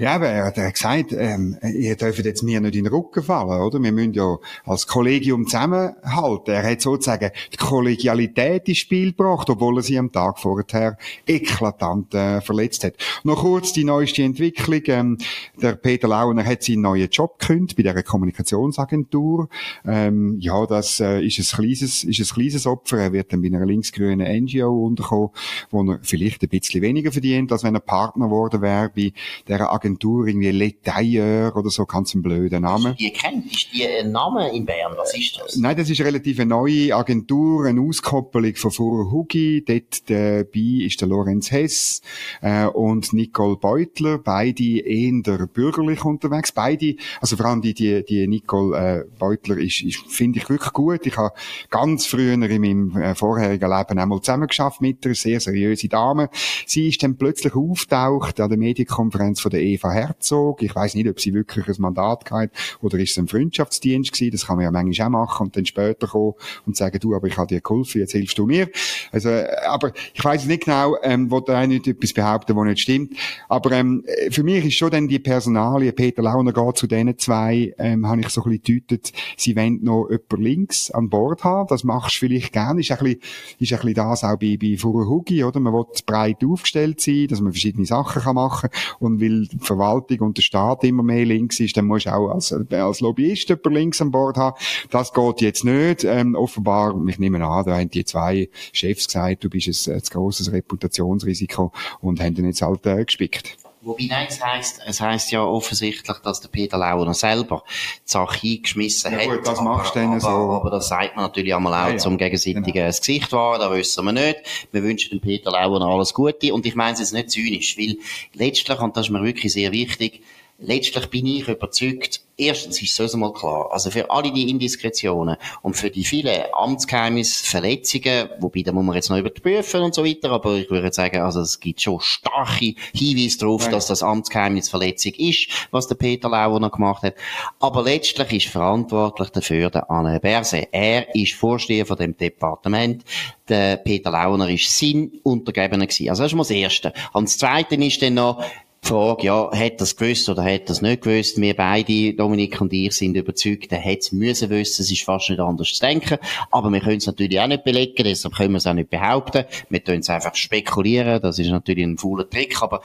Ja, 0.00 0.14
aber 0.14 0.28
er 0.28 0.46
hat 0.46 0.54
gesagt, 0.54 1.12
ähm, 1.12 1.58
ihr 1.62 1.94
dürft 1.94 2.24
jetzt 2.24 2.42
mir 2.42 2.58
nicht 2.62 2.74
in 2.74 2.84
den 2.84 2.92
Rücken 2.94 3.22
fallen, 3.22 3.60
oder? 3.60 3.82
Wir 3.82 3.92
müssen 3.92 4.14
ja 4.14 4.38
als 4.64 4.86
Kollegium 4.86 5.44
zusammenhalten. 5.44 6.54
Er 6.54 6.62
hat 6.62 6.80
sozusagen 6.80 7.30
die 7.52 7.58
Kollegialität 7.58 8.66
ins 8.66 8.78
Spiel 8.78 9.10
gebracht, 9.10 9.50
obwohl 9.50 9.76
er 9.76 9.82
sie 9.82 9.98
am 9.98 10.10
Tag 10.10 10.38
vorher 10.38 10.96
eklatant 11.26 12.14
äh, 12.14 12.40
verletzt 12.40 12.82
hat. 12.84 12.94
Noch 13.24 13.42
kurz 13.42 13.74
die 13.74 13.84
neueste 13.84 14.22
Entwicklung. 14.22 14.80
Ähm, 14.86 15.18
der 15.60 15.74
Peter 15.74 16.08
Launer 16.08 16.46
hat 16.46 16.62
seinen 16.62 16.80
neuen 16.80 17.10
Job 17.10 17.38
gekündigt 17.38 17.76
bei 17.76 17.82
dieser 17.82 18.02
Kommunikationsagentur. 18.02 19.50
Ähm, 19.84 20.38
ja, 20.40 20.64
das 20.64 21.00
äh, 21.00 21.20
ist, 21.22 21.40
ein 21.40 21.62
kleines, 21.62 22.04
ist 22.04 22.20
ein 22.20 22.34
kleines 22.34 22.66
Opfer. 22.66 22.96
Er 22.96 23.12
wird 23.12 23.34
dann 23.34 23.42
bei 23.42 23.48
einer 23.48 23.66
linksgrünen 23.66 24.44
NGO 24.44 24.86
unterkommen, 24.86 25.28
wo 25.70 25.82
er 25.82 25.98
vielleicht 26.00 26.42
ein 26.42 26.48
bisschen 26.48 26.80
weniger 26.80 27.12
verdient, 27.12 27.52
als 27.52 27.64
wenn 27.64 27.74
er 27.74 27.80
Partner 27.80 28.28
geworden 28.28 28.62
wäre 28.62 28.88
bei 28.96 29.12
dieser 29.46 29.70
Agentur 29.70 29.89
Agentur, 29.90 30.26
irgendwie 30.26 30.50
Letailleur 30.50 31.56
oder 31.56 31.70
so, 31.70 31.84
ganz 31.84 32.14
ein 32.14 32.22
blöder 32.22 32.60
Name. 32.60 32.94
Die 32.98 33.12
kennt, 33.12 33.50
ist 33.50 33.68
die 33.72 33.86
ein 33.86 34.12
Name 34.12 34.54
in 34.54 34.64
Bern? 34.64 34.92
Was 34.96 35.16
ist 35.16 35.38
das? 35.38 35.56
Nein, 35.56 35.76
das 35.76 35.90
ist 35.90 36.00
relativ 36.00 36.38
eine 36.38 36.50
neue 36.50 36.94
Agentur, 36.94 37.66
eine 37.66 37.80
Auskoppelung 37.80 38.54
von 38.54 38.70
Fuhrer 38.70 39.10
Hugi. 39.10 39.64
Dort 39.66 40.08
dabei 40.08 40.84
ist 40.84 41.00
der 41.00 41.08
Lorenz 41.08 41.50
Hess 41.50 42.02
äh, 42.40 42.66
und 42.66 43.12
Nicole 43.12 43.56
Beutler, 43.56 44.18
beide 44.18 44.80
eher 44.80 45.10
bürgerlich 45.52 46.04
unterwegs. 46.04 46.52
Beide, 46.52 46.94
also 47.20 47.36
vor 47.36 47.46
allem 47.46 47.62
die, 47.62 47.74
die, 47.74 48.04
die 48.04 48.26
Nicole 48.28 48.76
äh, 48.76 49.04
Beutler 49.18 49.58
ist, 49.58 49.82
ist 49.82 49.98
finde 50.08 50.38
ich 50.38 50.48
wirklich 50.48 50.72
gut. 50.72 51.06
Ich 51.06 51.16
habe 51.16 51.34
ganz 51.68 52.06
früher 52.06 52.34
in 52.34 52.40
meinem 52.40 52.96
äh, 52.96 53.14
vorherigen 53.14 53.70
Leben 53.70 53.98
einmal 53.98 54.20
zusammengeschafft 54.20 54.80
mit 54.80 55.04
einer 55.04 55.14
sehr 55.14 55.40
seriöse 55.40 55.88
Dame. 55.88 56.30
Sie 56.66 56.88
ist 56.88 57.02
dann 57.02 57.16
plötzlich 57.16 57.54
auftaucht 57.54 58.40
an 58.40 58.48
der 58.48 58.58
Medienkonferenz 58.58 59.40
von 59.40 59.50
der 59.50 59.60
Eva 59.80 59.92
Herzog. 59.92 60.62
Ich 60.62 60.74
weiß 60.74 60.94
nicht, 60.94 61.08
ob 61.08 61.20
sie 61.20 61.32
wirklich 61.32 61.66
ein 61.66 61.74
Mandat 61.78 62.30
hat 62.30 62.50
oder 62.82 62.98
ist 62.98 63.12
es 63.12 63.18
ein 63.18 63.28
Freundschaftsdienst 63.28 64.12
gewesen. 64.12 64.32
Das 64.32 64.46
kann 64.46 64.56
man 64.56 64.64
ja 64.64 64.70
manchmal 64.70 65.06
auch 65.06 65.10
machen 65.10 65.46
und 65.46 65.56
dann 65.56 65.66
später 65.66 66.06
kommen 66.06 66.34
und 66.66 66.76
sagen, 66.76 66.98
du, 67.00 67.14
aber 67.14 67.26
ich 67.26 67.36
habe 67.36 67.46
dir 67.46 67.60
geholfen, 67.60 68.00
jetzt 68.00 68.12
hilfst 68.12 68.38
du 68.38 68.46
mir. 68.46 68.68
Also, 69.12 69.30
äh, 69.30 69.48
aber 69.66 69.92
ich 70.12 70.24
weiß 70.24 70.44
nicht 70.46 70.64
genau, 70.64 70.96
ähm, 71.02 71.30
wo 71.30 71.40
da 71.40 71.66
nicht 71.66 71.86
etwas 71.86 72.12
behaupten, 72.12 72.56
was 72.56 72.64
nicht 72.64 72.80
stimmt. 72.80 73.16
Aber 73.48 73.72
ähm, 73.72 74.04
für 74.30 74.42
mich 74.42 74.64
ist 74.64 74.74
schon 74.74 74.90
dann 74.90 75.08
die 75.08 75.18
Personalie, 75.18 75.92
Peter 75.92 76.22
Launer 76.22 76.52
geht 76.52 76.76
zu 76.76 76.86
diesen 76.86 77.18
zwei, 77.18 77.74
ähm, 77.78 78.06
habe 78.06 78.20
ich 78.20 78.28
so 78.28 78.44
ein 78.44 78.50
bisschen 78.58 78.84
deutet, 78.88 79.12
sie 79.36 79.56
wollen 79.56 79.82
noch 79.82 80.08
jemand 80.10 80.38
links 80.38 80.90
an 80.90 81.08
Bord 81.08 81.44
haben. 81.44 81.68
Das 81.68 81.84
machst 81.84 82.16
du 82.16 82.18
vielleicht 82.20 82.52
gerne. 82.52 82.80
Ist 82.80 82.90
ein 82.92 82.98
bisschen, 82.98 83.20
ist 83.58 83.72
ein 83.72 83.78
bisschen 83.78 83.94
das 83.94 84.24
auch 84.24 84.36
bei, 84.36 84.58
bei 84.60 84.76
Furuhugi, 84.76 85.44
oder? 85.44 85.60
Man 85.60 85.72
will 85.72 85.86
breit 86.06 86.44
aufgestellt 86.44 87.00
sein, 87.00 87.26
dass 87.28 87.40
man 87.40 87.52
verschiedene 87.52 87.86
Sachen 87.86 88.22
kann 88.22 88.34
machen 88.34 88.70
und 88.98 89.20
will 89.20 89.48
Verwaltung 89.60 90.20
und 90.20 90.36
der 90.36 90.42
Staat 90.42 90.84
immer 90.84 91.02
mehr 91.02 91.24
links 91.24 91.60
ist, 91.60 91.76
dann 91.76 91.86
musst 91.86 92.06
du 92.06 92.14
auch 92.14 92.30
als, 92.30 92.52
als 92.52 93.00
Lobbyist 93.00 93.48
jemanden 93.48 93.72
links 93.72 94.00
an 94.00 94.10
Bord 94.10 94.36
haben. 94.36 94.56
Das 94.90 95.12
geht 95.12 95.40
jetzt 95.40 95.64
nicht. 95.64 96.04
Ähm, 96.04 96.34
offenbar, 96.34 96.94
ich 97.06 97.18
nehme 97.18 97.44
an, 97.44 97.64
da 97.64 97.78
haben 97.78 97.90
die 97.90 98.04
zwei 98.04 98.48
Chefs 98.72 99.06
gesagt, 99.06 99.44
du 99.44 99.50
bist 99.50 99.88
ein, 99.88 99.94
ein 99.94 100.02
grosses 100.10 100.52
Reputationsrisiko 100.52 101.72
und 102.00 102.20
haben 102.20 102.34
dann 102.34 102.46
jetzt 102.46 102.62
halt 102.62 102.86
äh, 102.86 103.04
gespickt. 103.04 103.59
Wobei, 103.82 104.04
nein, 104.10 104.26
es 104.28 104.44
heisst, 104.44 104.80
es 104.84 105.00
heisst 105.00 105.32
ja 105.32 105.42
offensichtlich, 105.42 106.18
dass 106.18 106.40
der 106.40 106.48
Peter 106.48 106.76
Launer 106.76 107.14
selber 107.14 107.62
die 107.96 108.10
Sache 108.10 108.46
eingeschmissen 108.46 109.12
ja, 109.12 109.24
gut, 109.24 109.38
hat. 109.38 109.46
das 109.46 109.60
machst 109.62 109.94
du 109.94 110.00
aber, 110.00 110.20
so. 110.20 110.28
Aber, 110.28 110.70
das 110.70 110.88
sagt 110.88 111.16
man 111.16 111.24
natürlich 111.24 111.54
einmal 111.54 111.72
auch 111.72 111.86
ja, 111.86 111.92
ja. 111.92 111.96
zum 111.96 112.18
gegenseitigen 112.18 112.62
genau. 112.62 112.86
Gesicht 112.86 113.32
wahren, 113.32 113.60
da 113.60 113.72
wissen 113.72 114.04
wir 114.04 114.12
nicht. 114.12 114.68
Wir 114.70 114.82
wünschen 114.82 115.10
dem 115.10 115.20
Peter 115.20 115.50
Launer 115.50 115.86
alles 115.86 116.12
Gute 116.12 116.52
und 116.52 116.66
ich 116.66 116.74
meine 116.74 116.92
es 116.92 117.00
jetzt 117.00 117.14
nicht 117.14 117.30
zynisch, 117.30 117.78
weil 117.78 117.96
letztlich, 118.34 118.78
und 118.80 118.96
das 118.98 119.06
ist 119.06 119.12
mir 119.12 119.24
wirklich 119.24 119.52
sehr 119.52 119.72
wichtig, 119.72 120.22
letztlich 120.60 121.06
bin 121.06 121.26
ich 121.26 121.48
überzeugt, 121.48 122.20
erstens 122.36 122.80
ist 122.80 122.98
es 122.98 123.14
mal 123.14 123.32
klar, 123.32 123.68
also 123.70 123.90
für 123.90 124.10
alle 124.10 124.32
die 124.32 124.48
Indiskretionen 124.48 125.36
und 125.62 125.74
für 125.74 125.90
die 125.90 126.04
vielen 126.04 126.42
Amtsgeheimnisverletzungen, 126.52 128.30
wobei 128.40 128.62
da 128.62 128.72
muss 128.72 128.84
man 128.84 128.94
jetzt 128.94 129.10
noch 129.10 129.18
überprüfen 129.18 129.82
und 129.82 129.94
so 129.94 130.04
weiter, 130.04 130.30
aber 130.30 130.54
ich 130.56 130.70
würde 130.70 130.92
sagen, 130.92 131.20
also 131.20 131.40
es 131.40 131.60
gibt 131.60 131.82
schon 131.82 132.00
starke 132.00 132.74
Hinweise 132.94 133.38
darauf, 133.38 133.64
ja. 133.64 133.70
dass 133.72 133.86
das 133.86 134.02
Amtsgeheimnisverletzung 134.02 135.12
ist, 135.14 135.68
was 135.70 135.86
der 135.86 135.96
Peter 135.96 136.28
Lauer 136.28 136.60
noch 136.60 136.72
gemacht 136.72 137.02
hat. 137.02 137.14
Aber 137.58 137.82
letztlich 137.82 138.32
ist 138.32 138.52
verantwortlich 138.52 139.30
dafür 139.30 139.70
der 139.70 139.90
Anne 139.90 140.20
Berse. 140.20 140.68
Er 140.72 141.14
ist 141.14 141.34
Vorsteher 141.34 141.86
von 141.86 141.96
dem 141.96 142.16
Departement. 142.16 143.04
Der 143.48 143.76
Peter 143.76 144.10
Launer 144.10 144.48
ist 144.48 144.78
sein 144.78 145.12
Untergebener 145.22 145.86
gewesen. 145.86 146.08
Also 146.08 146.22
das 146.22 146.32
ist 146.32 146.36
mal 146.36 146.42
das 146.42 146.50
Erste. 146.50 146.92
Und 147.12 147.28
das 147.28 147.38
Zweite 147.38 147.74
ist 147.74 148.00
dann 148.00 148.14
noch, 148.14 148.42
Frage, 148.82 149.26
ja, 149.26 149.50
hat 149.52 149.80
das 149.80 149.94
gewusst 149.94 150.28
oder 150.28 150.42
hat 150.42 150.68
das 150.70 150.80
nicht 150.80 151.02
gewusst? 151.02 151.40
Wir 151.40 151.54
beide, 151.54 152.14
Dominik 152.14 152.60
und 152.60 152.72
ich, 152.72 152.92
sind 152.92 153.14
überzeugt, 153.16 153.70
er 153.72 153.78
hätte 153.78 154.00
es 154.00 154.12
müssen 154.12 154.50
wissen. 154.50 154.82
Es 154.82 154.90
ist 154.90 155.02
fast 155.02 155.30
nicht 155.30 155.38
anders 155.38 155.74
zu 155.74 155.80
denken. 155.80 156.18
Aber 156.50 156.70
wir 156.70 156.80
können 156.80 156.96
es 156.96 157.06
natürlich 157.06 157.38
auch 157.38 157.46
nicht 157.46 157.62
belegen, 157.62 158.02
deshalb 158.02 158.34
können 158.34 158.52
wir 158.52 158.58
es 158.58 158.66
auch 158.66 158.72
nicht 158.72 158.90
behaupten. 158.90 159.44
Wir 159.68 159.80
können 159.80 160.00
es 160.00 160.08
einfach 160.08 160.34
spekulieren. 160.34 161.20
Das 161.20 161.38
ist 161.38 161.50
natürlich 161.50 161.84
ein 161.84 161.98
fauler 161.98 162.28
Trick, 162.28 162.60
aber 162.62 162.80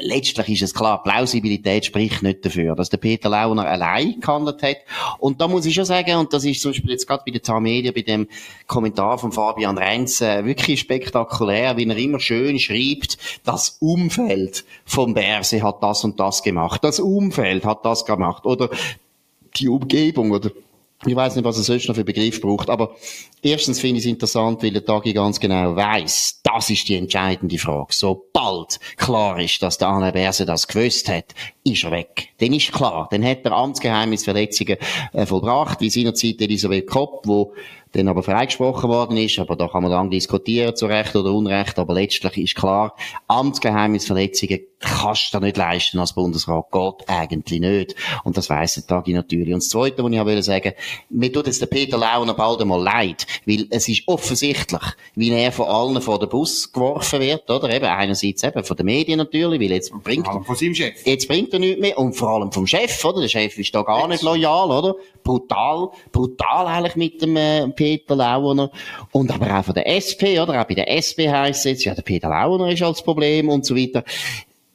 letztlich 0.00 0.48
ist 0.48 0.62
es 0.62 0.74
klar, 0.74 1.02
Plausibilität 1.02 1.84
spricht 1.84 2.22
nicht 2.22 2.44
dafür, 2.44 2.74
dass 2.74 2.90
der 2.90 2.98
Peter 2.98 3.28
Launer 3.28 3.66
allein 3.66 4.20
gehandelt 4.20 4.62
hat. 4.62 4.76
Und 5.18 5.40
da 5.40 5.48
muss 5.48 5.66
ich 5.66 5.74
schon 5.74 5.84
sagen, 5.84 6.16
und 6.16 6.32
das 6.32 6.44
ist 6.44 6.60
zum 6.60 6.72
Beispiel 6.72 6.90
jetzt 6.92 7.06
gerade 7.06 7.22
bei 7.26 7.32
der 7.32 7.42
Tamedia, 7.42 7.92
bei 7.92 8.02
dem 8.02 8.28
Kommentar 8.66 9.18
von 9.18 9.32
Fabian 9.32 9.78
Renz, 9.78 10.20
äh, 10.20 10.44
wirklich 10.44 10.80
spektakulär, 10.80 11.76
wie 11.76 11.88
er 11.88 11.96
immer 11.96 12.20
schön 12.20 12.58
schreibt, 12.58 13.18
das 13.44 13.76
Umfeld 13.80 14.64
vom 14.84 15.14
Berse 15.14 15.62
hat 15.62 15.82
das 15.82 16.04
und 16.04 16.18
das 16.20 16.42
gemacht, 16.42 16.82
das 16.84 17.00
Umfeld 17.00 17.64
hat 17.64 17.84
das 17.84 18.04
gemacht, 18.04 18.46
oder 18.46 18.70
die 19.56 19.68
Umgebung, 19.68 20.30
oder 20.32 20.50
ich 21.04 21.14
weiß 21.14 21.36
nicht, 21.36 21.44
was 21.44 21.58
er 21.58 21.62
sonst 21.62 21.88
noch 21.88 21.94
für 21.94 22.04
Begriff 22.04 22.40
braucht, 22.40 22.70
aber 22.70 22.96
erstens 23.42 23.80
finde 23.80 23.98
ich 23.98 24.04
es 24.04 24.10
interessant, 24.10 24.62
weil 24.62 24.70
der 24.70 24.84
Tagi 24.84 25.12
ganz 25.12 25.38
genau 25.38 25.76
weiß, 25.76 26.40
das 26.42 26.70
ist 26.70 26.88
die 26.88 26.96
entscheidende 26.96 27.58
Frage. 27.58 27.88
Sobald 27.90 28.80
klar 28.96 29.38
ist, 29.38 29.62
dass 29.62 29.76
der 29.76 29.88
Anne 29.88 30.12
Berse 30.12 30.46
das 30.46 30.66
gewusst 30.66 31.08
hat, 31.08 31.34
ist 31.64 31.84
er 31.84 31.90
weg. 31.90 32.28
Dann 32.38 32.54
ist 32.54 32.72
klar, 32.72 33.08
dann 33.10 33.24
hat 33.24 33.44
er 33.44 33.52
Amtsgeheimnisverletzungen 33.52 34.78
äh, 35.12 35.26
vollbracht, 35.26 35.80
wie 35.80 35.90
seinerzeit 35.90 36.40
Elisabeth 36.40 36.86
Kopp, 36.86 37.26
wo 37.26 37.52
dann 37.96 38.08
aber 38.08 38.22
freigesprochen 38.22 38.90
worden 38.90 39.16
ist, 39.16 39.38
aber 39.38 39.56
da 39.56 39.68
kann 39.68 39.82
man 39.82 39.90
dann 39.90 40.10
diskutieren, 40.10 40.76
zu 40.76 40.86
Recht 40.86 41.16
oder 41.16 41.32
Unrecht, 41.32 41.78
aber 41.78 41.94
letztlich 41.94 42.36
ist 42.38 42.54
klar, 42.54 42.94
Amtsgeheimnisverletzungen 43.26 44.60
kannst 44.78 45.32
du 45.32 45.40
nicht 45.40 45.56
leisten 45.56 45.98
als 45.98 46.12
Bundesrat, 46.12 46.70
geht 46.70 47.08
eigentlich 47.08 47.60
nicht. 47.60 47.96
Und 48.24 48.36
das 48.36 48.50
weiss 48.50 48.74
der 48.74 48.86
Tagi 48.86 49.12
natürlich. 49.12 49.52
Und 49.54 49.62
das 49.62 49.70
Zweite, 49.70 50.04
was 50.04 50.12
ich 50.12 50.20
auch 50.20 50.42
sagen 50.42 50.72
mir 51.08 51.32
tut 51.32 51.46
jetzt 51.46 51.60
der 51.60 51.66
Peter 51.66 51.96
Launer 51.96 52.34
bald 52.34 52.60
einmal 52.60 52.82
leid, 52.82 53.26
weil 53.46 53.66
es 53.70 53.88
ist 53.88 54.02
offensichtlich, 54.06 54.82
wie 55.14 55.30
er 55.30 55.50
von 55.52 55.66
allen 55.66 56.00
vor 56.02 56.18
der 56.18 56.26
Bus 56.26 56.72
geworfen 56.72 57.20
wird, 57.20 57.48
oder? 57.50 57.74
Eben 57.74 57.86
einerseits 57.86 58.42
eben 58.42 58.64
von 58.64 58.76
den 58.76 58.86
Medien 58.86 59.18
natürlich, 59.18 59.60
weil 59.60 59.70
jetzt 59.70 59.92
bringt, 60.02 60.26
von 60.26 60.56
seinem 60.56 60.74
Chef. 60.74 61.06
jetzt 61.06 61.26
bringt 61.26 61.52
er 61.54 61.58
nichts 61.58 61.80
mehr 61.80 61.98
und 61.98 62.14
vor 62.14 62.30
allem 62.30 62.52
vom 62.52 62.66
Chef, 62.66 63.02
oder? 63.04 63.22
Der 63.22 63.28
Chef 63.28 63.58
ist 63.58 63.74
da 63.74 63.82
gar 63.82 64.06
nicht 64.08 64.22
loyal, 64.22 64.70
oder? 64.70 64.96
Brutal, 65.24 65.88
brutal 66.12 66.66
eigentlich 66.66 66.96
mit 66.96 67.22
dem 67.22 67.36
äh, 67.36 67.68
Peter 67.86 68.16
Launer 68.16 68.70
und 69.12 69.30
aber 69.30 69.58
auch 69.58 69.64
von 69.64 69.74
der 69.74 69.86
SP, 69.86 70.40
oder? 70.40 70.60
Auch 70.60 70.66
bei 70.66 70.74
der 70.74 70.90
SP 70.90 71.30
heisst 71.30 71.60
es 71.60 71.64
jetzt, 71.64 71.84
ja, 71.84 71.94
der 71.94 72.02
Peter 72.02 72.28
Launer 72.28 72.70
ist 72.70 72.82
als 72.82 73.02
Problem 73.02 73.48
und 73.48 73.64
so 73.64 73.76
weiter. 73.76 74.02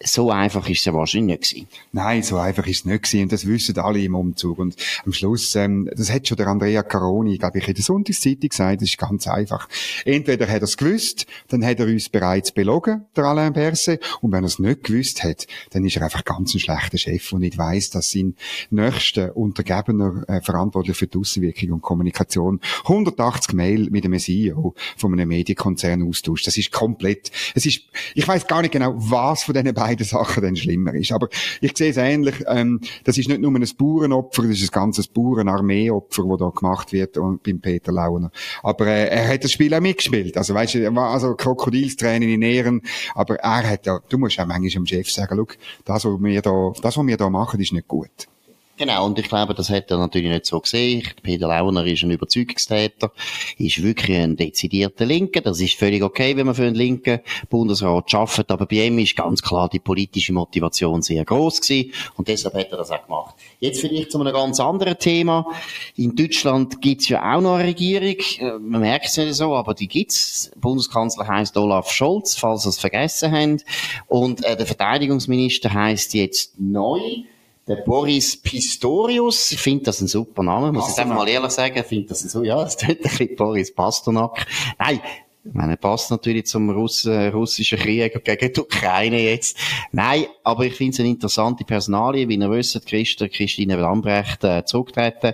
So 0.03 0.31
einfach 0.31 0.67
ist 0.69 0.85
es 0.85 0.93
wahrscheinlich 0.93 1.39
nicht 1.39 1.51
gewesen. 1.51 1.67
Nein, 1.91 2.23
so 2.23 2.37
einfach 2.37 2.65
ist 2.65 2.79
es 2.79 2.85
nicht 2.85 3.03
gewesen. 3.03 3.23
Und 3.23 3.31
das 3.31 3.45
wissen 3.45 3.77
alle 3.77 4.01
im 4.01 4.15
Umzug. 4.15 4.59
Und 4.59 4.75
am 5.05 5.13
Schluss, 5.13 5.55
ähm, 5.55 5.89
das 5.95 6.11
hat 6.11 6.27
schon 6.27 6.37
der 6.37 6.47
Andrea 6.47 6.83
Caroni, 6.83 7.37
glaube 7.37 7.59
ich, 7.59 7.67
in 7.67 7.73
der 7.73 7.83
Sonntagszeitung 7.83 8.49
gesagt, 8.49 8.81
das 8.81 8.89
ist 8.89 8.97
ganz 8.97 9.27
einfach. 9.27 9.67
Entweder 10.05 10.47
hat 10.47 10.61
er 10.61 10.63
es 10.63 10.77
gewusst, 10.77 11.25
dann 11.49 11.65
hat 11.65 11.79
er 11.79 11.85
uns 11.85 12.09
bereits 12.09 12.51
belogen, 12.51 13.05
der 13.15 13.25
Alain 13.25 13.53
Berset. 13.53 14.01
Und 14.21 14.31
wenn 14.31 14.43
er 14.43 14.47
es 14.47 14.59
nicht 14.59 14.83
gewusst 14.83 15.23
hat, 15.23 15.47
dann 15.71 15.85
ist 15.85 15.95
er 15.95 16.03
einfach 16.03 16.25
ganz 16.25 16.53
ein 16.53 16.59
schlechter 16.59 16.97
Chef 16.97 17.31
und 17.33 17.41
nicht 17.41 17.57
weiss, 17.57 17.89
dass 17.89 18.11
sein 18.11 18.35
nächster 18.69 19.35
Untergebener 19.37 20.23
äh, 20.27 20.41
verantwortlich 20.41 20.97
für 20.97 21.07
die 21.07 21.17
Auswirkung 21.17 21.73
und 21.73 21.81
Kommunikation 21.81 22.59
180 22.85 23.53
Mail 23.53 23.89
mit 23.89 24.05
einem 24.05 24.19
CEO 24.19 24.73
von 24.97 25.13
einem 25.13 25.29
Medienkonzern 25.29 26.07
austauscht. 26.07 26.47
Das 26.47 26.57
ist 26.57 26.71
komplett, 26.71 27.31
es 27.55 27.65
ist, 27.65 27.81
ich 28.15 28.27
weiß 28.27 28.47
gar 28.47 28.61
nicht 28.61 28.71
genau, 28.71 28.93
was 28.97 29.43
von 29.43 29.53
diesen 29.53 29.73
beiden 29.73 29.90
Sachen 29.99 30.43
denn 30.43 30.56
schlimmer 30.56 30.93
ist. 30.93 31.12
Aber 31.12 31.27
ich 31.62 31.77
sehe 31.77 31.91
es 31.91 31.97
ähnlich, 31.97 32.43
ähm, 32.47 32.80
das 33.04 33.17
ist 33.17 33.30
nicht 33.30 33.41
nur 33.41 33.54
ein 33.54 33.65
Bauernopfer, 33.77 34.43
das 34.43 34.62
ist 34.62 34.71
ein 34.71 34.80
ganzes 34.82 35.08
Bauernarmeeopfer, 35.08 36.23
das 36.23 36.39
da 36.39 36.49
gemacht 36.49 36.93
wird 36.93 37.17
und 37.17 37.43
beim 37.43 37.60
Peter 37.60 37.91
Launer. 37.91 38.32
Aber 38.63 38.88
äh, 38.88 39.08
er 39.08 39.27
hat 39.27 39.43
das 39.43 39.51
Spiel 39.51 39.73
auch 39.73 39.82
mitgespielt. 39.82 40.38
Also 40.38 40.54
weißt 40.54 40.75
du, 40.75 40.91
also 40.99 41.36
Krokodilstränen 41.36 42.30
in 42.30 42.41
Ehren, 42.41 42.82
aber 43.15 43.36
er 43.36 43.69
hat 43.69 43.86
ja, 43.86 43.99
du 44.10 44.17
musst 44.17 44.39
auch 44.39 44.45
manchmal 44.45 44.69
dem 44.69 44.86
Chef 44.86 45.10
sagen, 45.10 45.36
schau, 45.38 45.56
das, 45.86 46.06
was 46.06 46.21
wir 46.21 46.41
da, 46.41 46.71
das, 46.82 46.97
was 46.97 47.08
wir 47.08 47.17
da 47.17 47.30
machen, 47.30 47.60
ist 47.60 47.73
nicht 47.73 47.88
gut. 47.88 48.27
Genau, 48.82 49.06
und 49.06 49.20
ich 49.20 49.30
glaube, 49.30 49.54
das 49.54 49.70
hat 49.70 49.91
er 49.91 50.00
natürlich 50.00 50.32
nicht 50.32 50.48
so 50.48 50.60
gesehen. 50.60 51.04
Peter 51.22 51.48
Launer 51.48 51.86
ist 51.86 52.02
ein 52.02 52.10
Überzeugungstäter, 52.10 53.12
ist 53.60 53.84
wirklich 53.84 54.17
ein 54.17 54.36
dezidierter 54.36 55.06
Linker. 55.06 55.41
Das 55.41 55.62
ist 55.62 55.78
völlig 55.78 56.02
okay, 56.02 56.36
wenn 56.36 56.48
man 56.48 56.56
für 56.56 56.63
einen 56.63 56.74
linken 56.74 57.20
Bundesrat 57.48 58.12
arbeitet, 58.12 58.50
aber 58.50 58.65
bei 58.65 58.88
ihm 58.88 58.98
ist 58.98 59.15
ganz 59.15 59.44
klar 59.44 59.70
die 59.70 59.78
politische 59.78 60.34
Motivation 60.34 61.04
sehr 61.04 61.24
groß 61.24 61.62
gewesen 61.62 61.91
und 62.17 62.28
deshalb 62.28 62.56
hat 62.56 62.72
er 62.72 62.80
das 62.80 62.89
auch 62.89 63.06
gemacht. 63.06 63.36
Jetzt 63.60 63.82
vielleicht 63.82 64.12
zu 64.12 64.20
einem 64.20 64.34
ganz 64.34 64.60
anderen 64.60 64.98
Thema. 64.98 65.46
In 65.96 66.15
Deutschland 66.15 66.82
gibt's 66.82 67.08
ja 67.08 67.36
auch 67.36 67.41
noch 67.41 67.58
eine 67.58 67.67
Regierung, 67.67 68.17
Äh, 68.39 68.58
man 68.58 68.82
merkt 68.82 69.06
es 69.06 69.17
nicht 69.17 69.36
so, 69.36 69.54
aber 69.54 69.76
die 69.76 69.88
gibt's. 69.88 70.50
Bundeskanzler 70.60 71.28
heißt 71.28 71.56
Olaf 71.56 71.91
Scholz, 71.91 72.36
falls 72.36 72.65
ihr 72.65 72.70
es 72.70 72.80
vergessen 72.80 73.32
habt, 73.32 73.63
und 74.08 74.44
äh, 74.44 74.58
der 74.58 74.65
Verteidigungsminister 74.65 75.72
heißt 75.72 76.15
jetzt 76.15 76.60
neu 76.60 77.00
der 77.71 77.84
Boris 77.84 78.36
Pistorius, 78.41 79.51
ich 79.51 79.60
finde 79.60 79.86
das 79.86 80.01
ein 80.01 80.07
super 80.07 80.43
Name, 80.43 80.73
muss 80.73 80.84
ich 80.84 80.89
jetzt 80.89 80.99
einfach 80.99 81.15
mal 81.15 81.27
ehrlich 81.29 81.51
sagen, 81.51 81.77
ich 81.77 81.86
finde 81.86 82.10
das 82.10 82.19
so, 82.19 82.43
ja, 82.43 82.62
es 82.63 82.75
tut 82.75 82.89
ein 82.89 82.97
bisschen 82.97 83.36
Boris 83.38 83.73
Pasternak. 83.73 84.45
Nein, 84.77 84.99
ich 85.43 85.54
meine, 85.56 85.75
passt 85.75 86.12
natürlich 86.12 86.45
zum 86.45 86.69
Russ 86.69 87.06
äh, 87.06 87.30
russischen 87.30 87.80
Krieg 87.80 88.23
gegen 88.23 88.54
die 88.54 88.60
Ukraine 88.60 89.23
jetzt. 89.23 89.58
Nein, 89.91 90.25
aber 90.43 90.65
ich 90.65 90.75
finde 90.75 90.93
es 90.93 90.99
eine 90.99 91.10
interessante 91.10 91.63
Personalie. 91.63 92.30
Wie 92.30 92.36
ihr 92.36 92.51
wisst, 92.51 92.86
Christa, 92.86 93.27
Christine 93.27 93.75
Lambrecht 93.75 94.43
äh, 94.43 94.63
zurücktreten. 94.65 95.34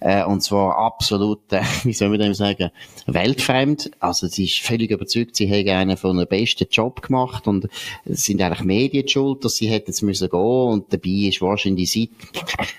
Äh, 0.00 0.24
und 0.24 0.42
zwar 0.42 0.78
absolut, 0.78 1.52
äh, 1.52 1.62
wie 1.82 1.92
soll 1.92 2.08
man 2.08 2.20
dem 2.20 2.34
sagen, 2.34 2.70
weltfremd. 3.06 3.90
Also 3.98 4.28
sie 4.28 4.44
ist 4.44 4.60
völlig 4.60 4.92
überzeugt, 4.92 5.34
sie 5.34 5.46
hätte 5.46 5.74
einen 5.74 5.96
von 5.96 6.16
einem 6.16 6.28
besten 6.28 6.68
Job 6.70 7.02
gemacht 7.02 7.48
und 7.48 7.68
es 8.04 8.24
sind 8.24 8.40
eigentlich 8.40 8.62
Medien 8.62 9.08
schuld, 9.08 9.44
dass 9.44 9.56
sie 9.56 9.66
hätte 9.66 9.88
jetzt 9.88 10.02
müssen 10.02 10.28
gehen 10.28 10.38
und 10.38 10.92
dabei 10.92 11.28
ist 11.28 11.42
wahrscheinlich 11.42 11.90
sie, 11.90 12.10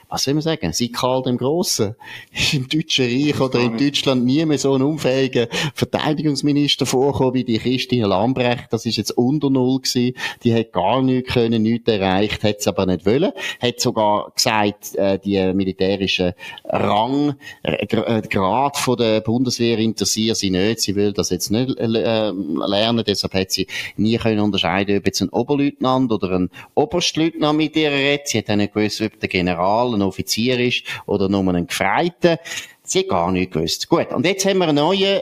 was 0.07 0.23
soll 0.23 0.35
man 0.35 0.43
sagen, 0.43 0.71
sie 0.71 0.93
Karl 0.93 1.23
dem 1.23 1.37
Grossen. 1.37 1.95
Ist 2.31 2.53
im 2.53 2.69
Deutschen 2.69 3.05
Reich 3.05 3.39
oder 3.41 3.59
in 3.59 3.77
Deutschland 3.77 4.23
nie 4.23 4.45
mehr 4.45 4.57
so 4.57 4.73
ein 4.73 4.81
unfähiger 4.81 5.49
Verteidigungsminister 5.73 6.68
vorgekommen 6.77 7.33
wie 7.33 7.43
die 7.43 7.59
Christine 7.59 8.07
Lambrecht. 8.07 8.67
Das 8.71 8.85
ist 8.85 8.97
jetzt 8.97 9.11
unter 9.11 9.49
Null 9.49 9.79
gewesen. 9.79 10.15
Die 10.43 10.53
hat 10.53 10.71
gar 10.71 11.01
nichts 11.01 11.33
können, 11.33 11.63
nichts 11.63 11.89
erreicht, 11.89 12.43
hat 12.43 12.57
es 12.59 12.67
aber 12.67 12.85
nicht 12.85 13.05
wollen. 13.05 13.31
Hat 13.61 13.79
sogar 13.79 14.31
gesagt, 14.35 14.95
äh, 14.95 15.19
die 15.19 15.53
militärischen 15.53 16.33
Rang, 16.65 17.35
äh, 17.63 17.85
äh, 17.85 18.21
Grad 18.27 18.77
von 18.77 18.97
der 18.97 19.21
Bundeswehr 19.21 19.77
interessiert 19.79 20.37
sie 20.37 20.49
nicht. 20.49 20.81
Sie 20.81 20.95
will 20.95 21.13
das 21.13 21.29
jetzt 21.29 21.51
nicht 21.51 21.77
äh, 21.77 21.85
lernen. 21.85 23.03
Deshalb 23.05 23.33
hat 23.33 23.51
sie 23.51 23.67
nie 23.97 24.17
können 24.17 24.39
unterscheiden, 24.39 24.97
ob 24.97 25.05
jetzt 25.05 25.21
ein 25.21 25.29
Oberleutnant 25.29 26.11
oder 26.11 26.31
ein 26.31 26.49
Oberstleutnant 26.75 27.57
mit 27.57 27.75
ihr 27.75 27.91
redet. 27.91 28.27
Sie 28.27 28.37
hat 28.37 28.49
auch 28.49 28.55
nicht 28.55 28.73
gewusst, 28.73 29.01
ob 29.01 29.19
der 29.19 29.29
General 29.29 29.93
ein 29.93 30.01
Offizier 30.01 30.59
ist 30.59 30.83
oder 31.05 31.29
nur 31.29 31.47
ein 31.53 31.67
Gefreiter. 31.67 32.39
Sie 32.83 32.99
hat 32.99 33.09
gar 33.09 33.31
nicht 33.31 33.51
gewusst. 33.51 33.87
Gut. 33.87 34.11
Und 34.13 34.25
jetzt 34.25 34.45
haben 34.45 34.57
wir 34.57 34.67
einen 34.67 34.77
neuen 34.77 35.21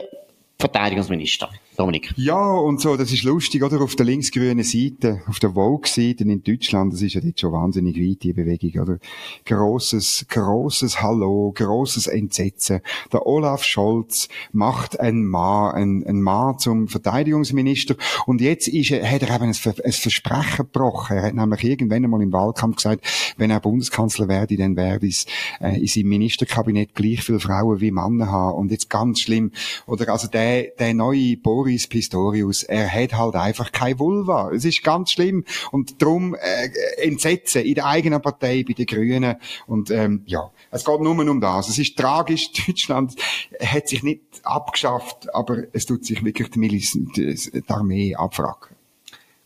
Verteidigungsminister. 0.60 1.50
Dominik. 1.78 2.12
Ja, 2.16 2.54
und 2.56 2.80
so, 2.80 2.96
das 2.96 3.12
ist 3.12 3.22
lustig, 3.22 3.62
oder? 3.62 3.80
Auf 3.80 3.94
der 3.94 4.04
linksgrünen 4.04 4.64
Seite, 4.64 5.22
auf 5.28 5.38
der 5.38 5.52
Vogue-Seite 5.52 6.24
in 6.24 6.42
Deutschland, 6.42 6.92
das 6.92 7.02
ist 7.02 7.14
ja 7.14 7.20
jetzt 7.20 7.38
schon 7.38 7.52
wahnsinnig 7.52 7.96
weit, 7.96 8.24
die 8.24 8.32
Bewegung, 8.32 8.82
oder? 8.82 8.98
Grosses, 9.44 10.26
grosses 10.28 11.00
Hallo, 11.00 11.52
grosses 11.54 12.08
Entsetzen. 12.08 12.80
Der 13.12 13.24
Olaf 13.26 13.62
Scholz 13.62 14.28
macht 14.50 14.98
einen 14.98 15.24
Mann, 15.24 15.72
einen, 15.72 16.04
einen 16.04 16.20
Mann 16.20 16.58
zum 16.58 16.88
Verteidigungsminister. 16.88 17.94
Und 18.26 18.40
jetzt 18.40 18.66
ist 18.66 18.90
er, 18.90 19.08
hat 19.08 19.22
er 19.22 19.36
eben 19.36 19.44
ein, 19.44 19.74
ein 19.84 19.92
Versprechen 19.92 20.56
gebrochen. 20.56 21.18
Er 21.18 21.22
hat 21.22 21.34
nämlich 21.34 21.62
irgendwann 21.62 22.02
einmal 22.02 22.22
im 22.22 22.32
Wahlkampf 22.32 22.78
gesagt, 22.78 23.06
wenn 23.36 23.52
er 23.52 23.60
Bundeskanzler 23.60 24.26
werde, 24.26 24.56
dann 24.56 24.74
werde 24.76 25.06
es 25.06 25.26
äh, 25.60 25.78
in 25.78 25.86
seinem 25.86 26.08
Ministerkabinett 26.08 26.96
gleich 26.96 27.22
viele 27.22 27.38
Frauen 27.38 27.80
wie 27.80 27.92
Männer 27.92 28.32
haben. 28.32 28.58
Und 28.58 28.72
jetzt 28.72 28.90
ganz 28.90 29.20
schlimm. 29.20 29.52
Oder 29.86 30.08
also 30.08 30.26
der, 30.26 30.72
der 30.76 30.92
neue 30.92 31.36
Boris 31.36 31.67
Pistorius, 31.68 32.62
er 32.62 32.90
hat 32.90 33.14
halt 33.14 33.34
einfach 33.34 33.72
keine 33.72 33.98
Vulva. 33.98 34.50
Es 34.50 34.64
ist 34.64 34.82
ganz 34.82 35.12
schlimm. 35.12 35.44
Und 35.70 36.00
darum 36.00 36.34
äh, 36.34 36.68
Entsetzen 37.02 37.62
in 37.62 37.74
der 37.74 37.86
eigenen 37.86 38.22
Partei, 38.22 38.64
bei 38.66 38.74
den 38.74 38.86
Grünen. 38.86 39.36
Und 39.66 39.90
ähm, 39.90 40.22
ja, 40.26 40.50
es 40.70 40.84
geht 40.84 41.00
nur 41.00 41.18
um 41.18 41.40
das. 41.40 41.68
Es 41.68 41.78
ist 41.78 41.96
tragisch. 41.96 42.50
Deutschland 42.66 43.14
hat 43.60 43.88
sich 43.88 44.02
nicht 44.02 44.22
abgeschafft, 44.42 45.32
aber 45.34 45.64
es 45.72 45.86
tut 45.86 46.04
sich 46.04 46.24
wirklich 46.24 46.50
die, 46.50 46.58
Milis 46.58 46.92
die, 46.92 47.34
die 47.34 47.62
Armee 47.68 48.14
abfragen. 48.14 48.77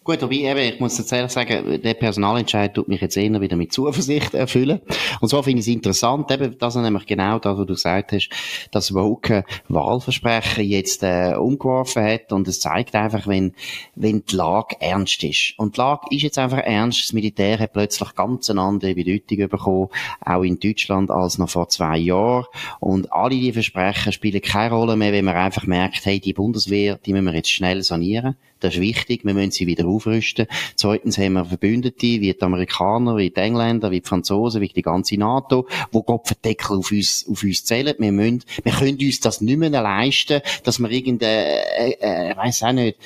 Gut, 0.04 0.20
wobei 0.20 0.34
eben, 0.34 0.58
ich 0.58 0.80
muss 0.80 0.98
jetzt 0.98 1.12
ehrlich 1.12 1.30
sagen, 1.30 1.80
der 1.80 1.94
Personalentscheid 1.94 2.74
tut 2.74 2.88
mich 2.88 3.00
jetzt 3.00 3.16
eher 3.16 3.40
wieder 3.40 3.54
mit 3.54 3.72
Zuversicht 3.72 4.34
erfüllen. 4.34 4.80
Und 5.20 5.28
so 5.28 5.40
finde 5.42 5.60
ich 5.60 5.68
es 5.68 5.72
interessant, 5.72 6.28
eben, 6.32 6.58
dass 6.58 6.74
er 6.74 6.82
nämlich 6.82 7.06
genau 7.06 7.38
das, 7.38 7.56
was 7.56 7.66
du 7.66 7.74
gesagt 7.74 8.10
hast, 8.10 8.28
dass 8.72 8.94
Woke 8.94 9.44
Wahlversprechen 9.68 10.64
jetzt 10.64 11.04
äh, 11.04 11.34
umgeworfen 11.36 12.02
hat 12.02 12.32
und 12.32 12.48
es 12.48 12.58
zeigt 12.58 12.96
einfach, 12.96 13.28
wenn, 13.28 13.54
wenn 13.94 14.24
die 14.24 14.34
Lage 14.34 14.74
ernst 14.80 15.22
ist. 15.22 15.54
Und 15.56 15.76
die 15.76 15.80
Lage 15.80 16.06
ist 16.10 16.22
jetzt 16.22 16.38
einfach 16.38 16.58
ernst. 16.58 17.04
Das 17.04 17.12
Militär 17.12 17.60
hat 17.60 17.72
plötzlich 17.72 18.12
ganz 18.16 18.50
eine 18.50 18.60
andere 18.60 18.96
Bedeutung 18.96 19.48
bekommen, 19.48 19.88
auch 20.20 20.42
in 20.42 20.58
Deutschland, 20.58 21.12
als 21.12 21.38
noch 21.38 21.50
vor 21.50 21.68
zwei 21.68 21.98
Jahren. 21.98 22.46
Und 22.80 23.12
alle 23.12 23.36
die 23.36 23.52
Versprechen 23.52 24.12
spielen 24.12 24.42
keine 24.42 24.74
Rolle 24.74 24.96
mehr, 24.96 25.12
wenn 25.12 25.26
man 25.26 25.36
einfach 25.36 25.64
merkt, 25.64 26.04
hey, 26.06 26.18
die 26.18 26.32
Bundeswehr, 26.32 26.98
die 27.06 27.12
müssen 27.12 27.26
wir 27.26 27.34
jetzt 27.34 27.50
schnell 27.50 27.84
sanieren. 27.84 28.36
Das 28.62 28.74
ist 28.74 28.80
wichtig. 28.80 29.24
Wir 29.24 29.34
müssen 29.34 29.50
sie 29.50 29.66
wieder 29.66 29.86
aufrüsten. 29.86 30.46
Zweitens 30.76 31.18
haben 31.18 31.32
wir 31.32 31.44
Verbündete, 31.44 32.06
wie 32.06 32.32
die 32.32 32.42
Amerikaner, 32.42 33.16
wie 33.16 33.30
die 33.30 33.40
Engländer, 33.40 33.90
wie 33.90 34.00
die 34.00 34.08
Franzosen, 34.08 34.60
wie 34.60 34.68
die 34.68 34.82
ganze 34.82 35.16
NATO, 35.16 35.66
wo 35.90 36.02
Kopfendeckel 36.02 36.78
auf 36.78 36.92
uns, 36.92 37.26
auf 37.28 37.42
uns 37.42 37.64
zählen. 37.64 37.94
Wir 37.98 38.12
müssen, 38.12 38.44
wir 38.62 38.72
können 38.72 38.98
uns 39.00 39.20
das 39.20 39.40
nicht 39.40 39.58
mehr 39.58 39.70
leisten, 39.70 40.42
dass 40.62 40.78
wir 40.78 40.90
irgendeine, 40.90 41.60
äh, 41.76 42.30
äh, 42.30 42.36
weiss 42.36 42.62
auch 42.62 42.72
nicht, 42.72 42.98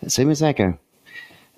was 0.00 0.14
soll 0.14 0.24
man 0.24 0.34
sagen? 0.34 0.78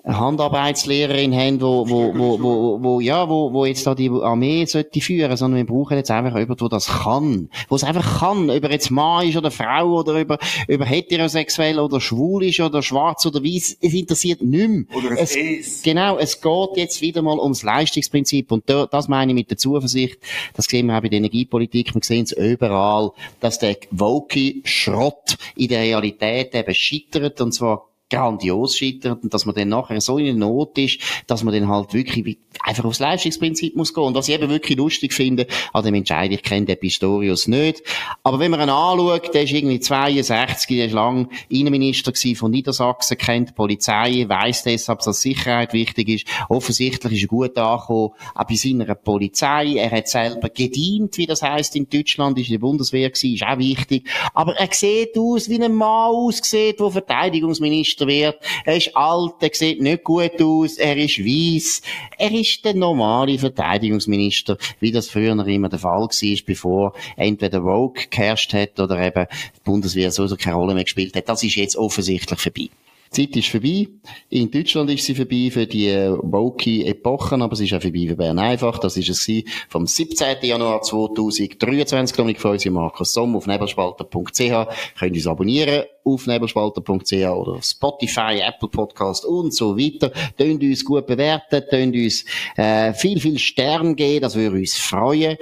Handarbeitslehrerin 0.05 1.33
haben, 1.33 1.61
wo, 1.61 1.89
wo, 1.89 2.13
wo, 2.15 2.41
wo, 2.41 2.83
wo, 2.83 2.99
ja, 2.99 3.27
wo, 3.27 3.51
wo 3.53 3.65
jetzt 3.65 3.87
da 3.87 3.95
die 3.95 4.09
Armee 4.09 4.65
sollte 4.65 5.01
führen, 5.01 5.35
sondern 5.35 5.57
wir 5.57 5.65
brauchen 5.65 5.97
jetzt 5.97 6.11
einfach 6.11 6.37
jemanden, 6.37 6.57
der 6.57 6.69
das 6.69 6.87
kann. 6.87 7.49
Wo 7.69 7.75
es 7.75 7.83
einfach 7.83 8.19
kann. 8.19 8.49
Ob 8.49 8.63
er 8.63 8.71
jetzt 8.71 8.91
Mann 8.91 9.27
ist 9.27 9.35
oder 9.35 9.49
Frau 9.49 9.99
oder 9.99 10.19
über, 10.19 10.37
über 10.67 10.85
heterosexuell 10.85 11.79
oder 11.79 11.99
schwul 11.99 12.43
ist 12.43 12.59
oder 12.59 12.83
schwarz 12.83 13.25
oder 13.25 13.43
weiß. 13.43 13.77
Es 13.81 13.93
interessiert 13.93 14.41
nicht 14.41 14.69
mehr. 14.69 14.83
Oder 14.95 15.19
es, 15.19 15.35
Es. 15.35 15.81
Genau. 15.81 16.17
Es 16.17 16.39
geht 16.39 16.77
jetzt 16.77 17.01
wieder 17.01 17.21
mal 17.21 17.39
ums 17.39 17.63
Leistungsprinzip. 17.63 18.51
Und 18.51 18.69
da, 18.69 18.85
das 18.85 19.07
meine 19.07 19.31
ich 19.31 19.35
mit 19.35 19.49
der 19.49 19.57
Zuversicht. 19.57 20.19
Das 20.55 20.65
sehen 20.65 20.87
wir 20.87 20.97
auch 20.97 21.01
bei 21.01 21.09
der 21.09 21.17
Energiepolitik. 21.17 21.95
Wir 21.95 22.03
sehen 22.03 22.25
es 22.25 22.31
überall, 22.31 23.11
dass 23.39 23.57
der 23.57 23.77
woke 23.89 24.55
Schrott 24.63 25.37
in 25.55 25.69
der 25.69 25.81
Realität 25.81 26.53
eben 26.53 26.75
scheitert. 26.75 27.41
Und 27.41 27.53
zwar 27.53 27.89
grandios 28.09 28.77
scheitert 28.77 29.23
und 29.23 29.33
dass 29.33 29.45
man 29.45 29.55
dann 29.55 29.69
nachher 29.69 29.99
so 29.99 30.17
in 30.17 30.37
Not 30.37 30.77
ist, 30.77 30.99
dass 31.25 31.43
man 31.43 31.53
dann 31.53 31.67
halt 31.67 31.93
wirklich 31.93 32.37
einfach 32.61 32.85
aufs 32.85 32.99
Leistungsprinzip 32.99 33.75
muss 33.75 33.93
gehen. 33.93 34.03
Und 34.03 34.15
was 34.15 34.27
ich 34.27 34.35
eben 34.35 34.49
wirklich 34.49 34.77
lustig 34.77 35.13
finde, 35.13 35.47
an 35.73 35.83
dem 35.83 35.95
Entscheid, 35.95 36.31
ich 36.31 36.43
kenne 36.43 36.67
den 36.67 36.79
Pistorius 36.79 37.47
nicht, 37.47 37.81
aber 38.23 38.39
wenn 38.39 38.51
man 38.51 38.61
ihn 38.61 38.69
anschaut, 38.69 39.33
der 39.33 39.43
ist 39.43 39.53
irgendwie 39.53 39.79
62, 39.79 40.77
der 40.77 40.85
ist 40.85 40.93
lang 40.93 41.29
Innenminister 41.49 42.13
von 42.35 42.51
Niedersachsen, 42.51 43.17
kennt 43.17 43.49
die 43.49 43.53
Polizei, 43.53 44.25
weiss 44.27 44.63
deshalb, 44.63 44.99
dass 44.99 45.21
Sicherheit 45.21 45.73
wichtig 45.73 46.09
ist. 46.09 46.27
Offensichtlich 46.49 47.13
ist 47.13 47.23
er 47.23 47.27
gut 47.27 47.57
angekommen, 47.57 48.11
auch 48.35 48.43
bei 48.43 48.55
seiner 48.55 48.93
Polizei. 48.95 49.75
Er 49.77 49.91
hat 49.91 50.07
selber 50.07 50.49
gedient, 50.49 51.17
wie 51.17 51.25
das 51.25 51.41
heisst 51.41 51.75
in 51.75 51.89
Deutschland, 51.89 52.37
ist 52.37 52.47
in 52.47 52.53
der 52.53 52.59
Bundeswehr 52.59 53.09
gewesen, 53.09 53.33
ist 53.33 53.43
auch 53.43 53.57
wichtig. 53.57 54.07
Aber 54.33 54.55
er 54.55 54.69
sieht 54.71 55.17
aus, 55.17 55.49
wie 55.49 55.61
ein 55.61 55.73
Mann 55.73 56.11
aussieht, 56.11 56.79
der 56.79 56.91
Verteidigungsminister 56.91 57.94
wird. 58.01 58.37
Er 58.65 58.77
ist 58.77 58.95
alt, 58.95 59.35
er 59.41 59.49
sieht 59.53 59.81
nicht 59.81 60.03
gut 60.03 60.41
aus, 60.41 60.77
er 60.77 60.97
ist 60.97 61.19
weiss. 61.19 61.81
Er 62.17 62.31
ist 62.31 62.63
der 62.65 62.73
normale 62.73 63.37
Verteidigungsminister, 63.39 64.57
wie 64.79 64.91
das 64.91 65.09
früher 65.09 65.45
immer 65.47 65.69
der 65.69 65.79
Fall 65.79 66.01
war, 66.01 66.37
bevor 66.45 66.93
entweder 67.17 67.61
Vogue 67.61 68.03
geherrscht 68.09 68.53
hat 68.53 68.79
oder 68.79 68.99
eben 68.99 69.27
die 69.55 69.61
Bundeswehr 69.63 70.11
so 70.11 70.27
keine 70.35 70.55
Rolle 70.55 70.73
mehr 70.73 70.83
gespielt 70.83 71.15
hat. 71.15 71.29
Das 71.29 71.43
ist 71.43 71.55
jetzt 71.55 71.75
offensichtlich 71.75 72.39
vorbei. 72.39 72.69
Die 73.15 73.27
Zeit 73.27 73.37
ist 73.37 73.47
vorbei. 73.47 73.87
In 74.29 74.51
Deutschland 74.51 74.89
ist 74.89 75.05
sie 75.05 75.15
vorbei 75.15 75.49
für 75.49 75.65
die 75.65 75.89
woke 76.21 76.85
Epochen, 76.85 77.41
aber 77.41 77.55
sie 77.55 77.63
ist 77.65 77.73
auch 77.73 77.81
vorbei 77.81 78.07
für 78.09 78.15
Bern 78.17 78.39
einfach. 78.39 78.77
Das 78.79 78.97
ist 78.97 79.07
es 79.07 79.43
vom 79.69 79.87
17. 79.87 80.37
Januar 80.41 80.81
2023. 80.81 82.17
Dominik 82.17 82.41
Freusi 82.41 82.67
und 82.67 82.75
Markus 82.75 83.13
Somm 83.13 83.37
auf 83.37 83.47
nebelspalter.ch. 83.47 84.97
Könnt 84.99 85.15
uns 85.15 85.27
abonnieren 85.27 85.85
auf 86.03 86.27
nebelspalter.ch 86.27 87.13
oder 87.13 87.53
auf 87.53 87.63
Spotify, 87.63 88.41
Apple 88.45 88.69
Podcast 88.69 89.23
und 89.23 89.53
so 89.53 89.77
weiter. 89.77 90.11
Tönt 90.37 90.61
uns 90.61 90.83
gut 90.83 91.07
bewerten, 91.07 91.63
tönt 91.69 91.95
uns 91.95 92.25
äh, 92.57 92.93
viel, 92.93 93.21
viel 93.21 93.39
Stern 93.39 93.95
geben, 93.95 94.23
das 94.23 94.35
würde 94.35 94.57
uns 94.57 94.75
freuen. 94.75 95.37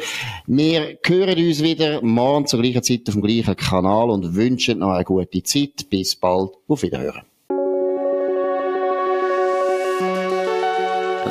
Wir 0.45 0.99
hören 1.03 1.37
uns 1.39 1.63
wieder 1.63 2.03
morgen 2.03 2.45
zur 2.45 2.61
gleichen 2.61 2.83
Zeit 2.83 3.07
auf 3.07 3.15
dem 3.15 3.23
gleichen 3.23 3.55
Kanal 3.55 4.11
und 4.11 4.35
wünschen 4.35 4.79
noch 4.79 4.91
eine 4.91 5.03
gute 5.03 5.41
Zeit. 5.41 5.89
Bis 5.89 6.15
bald, 6.15 6.51
auf 6.67 6.83
Wiederhören. 6.83 7.32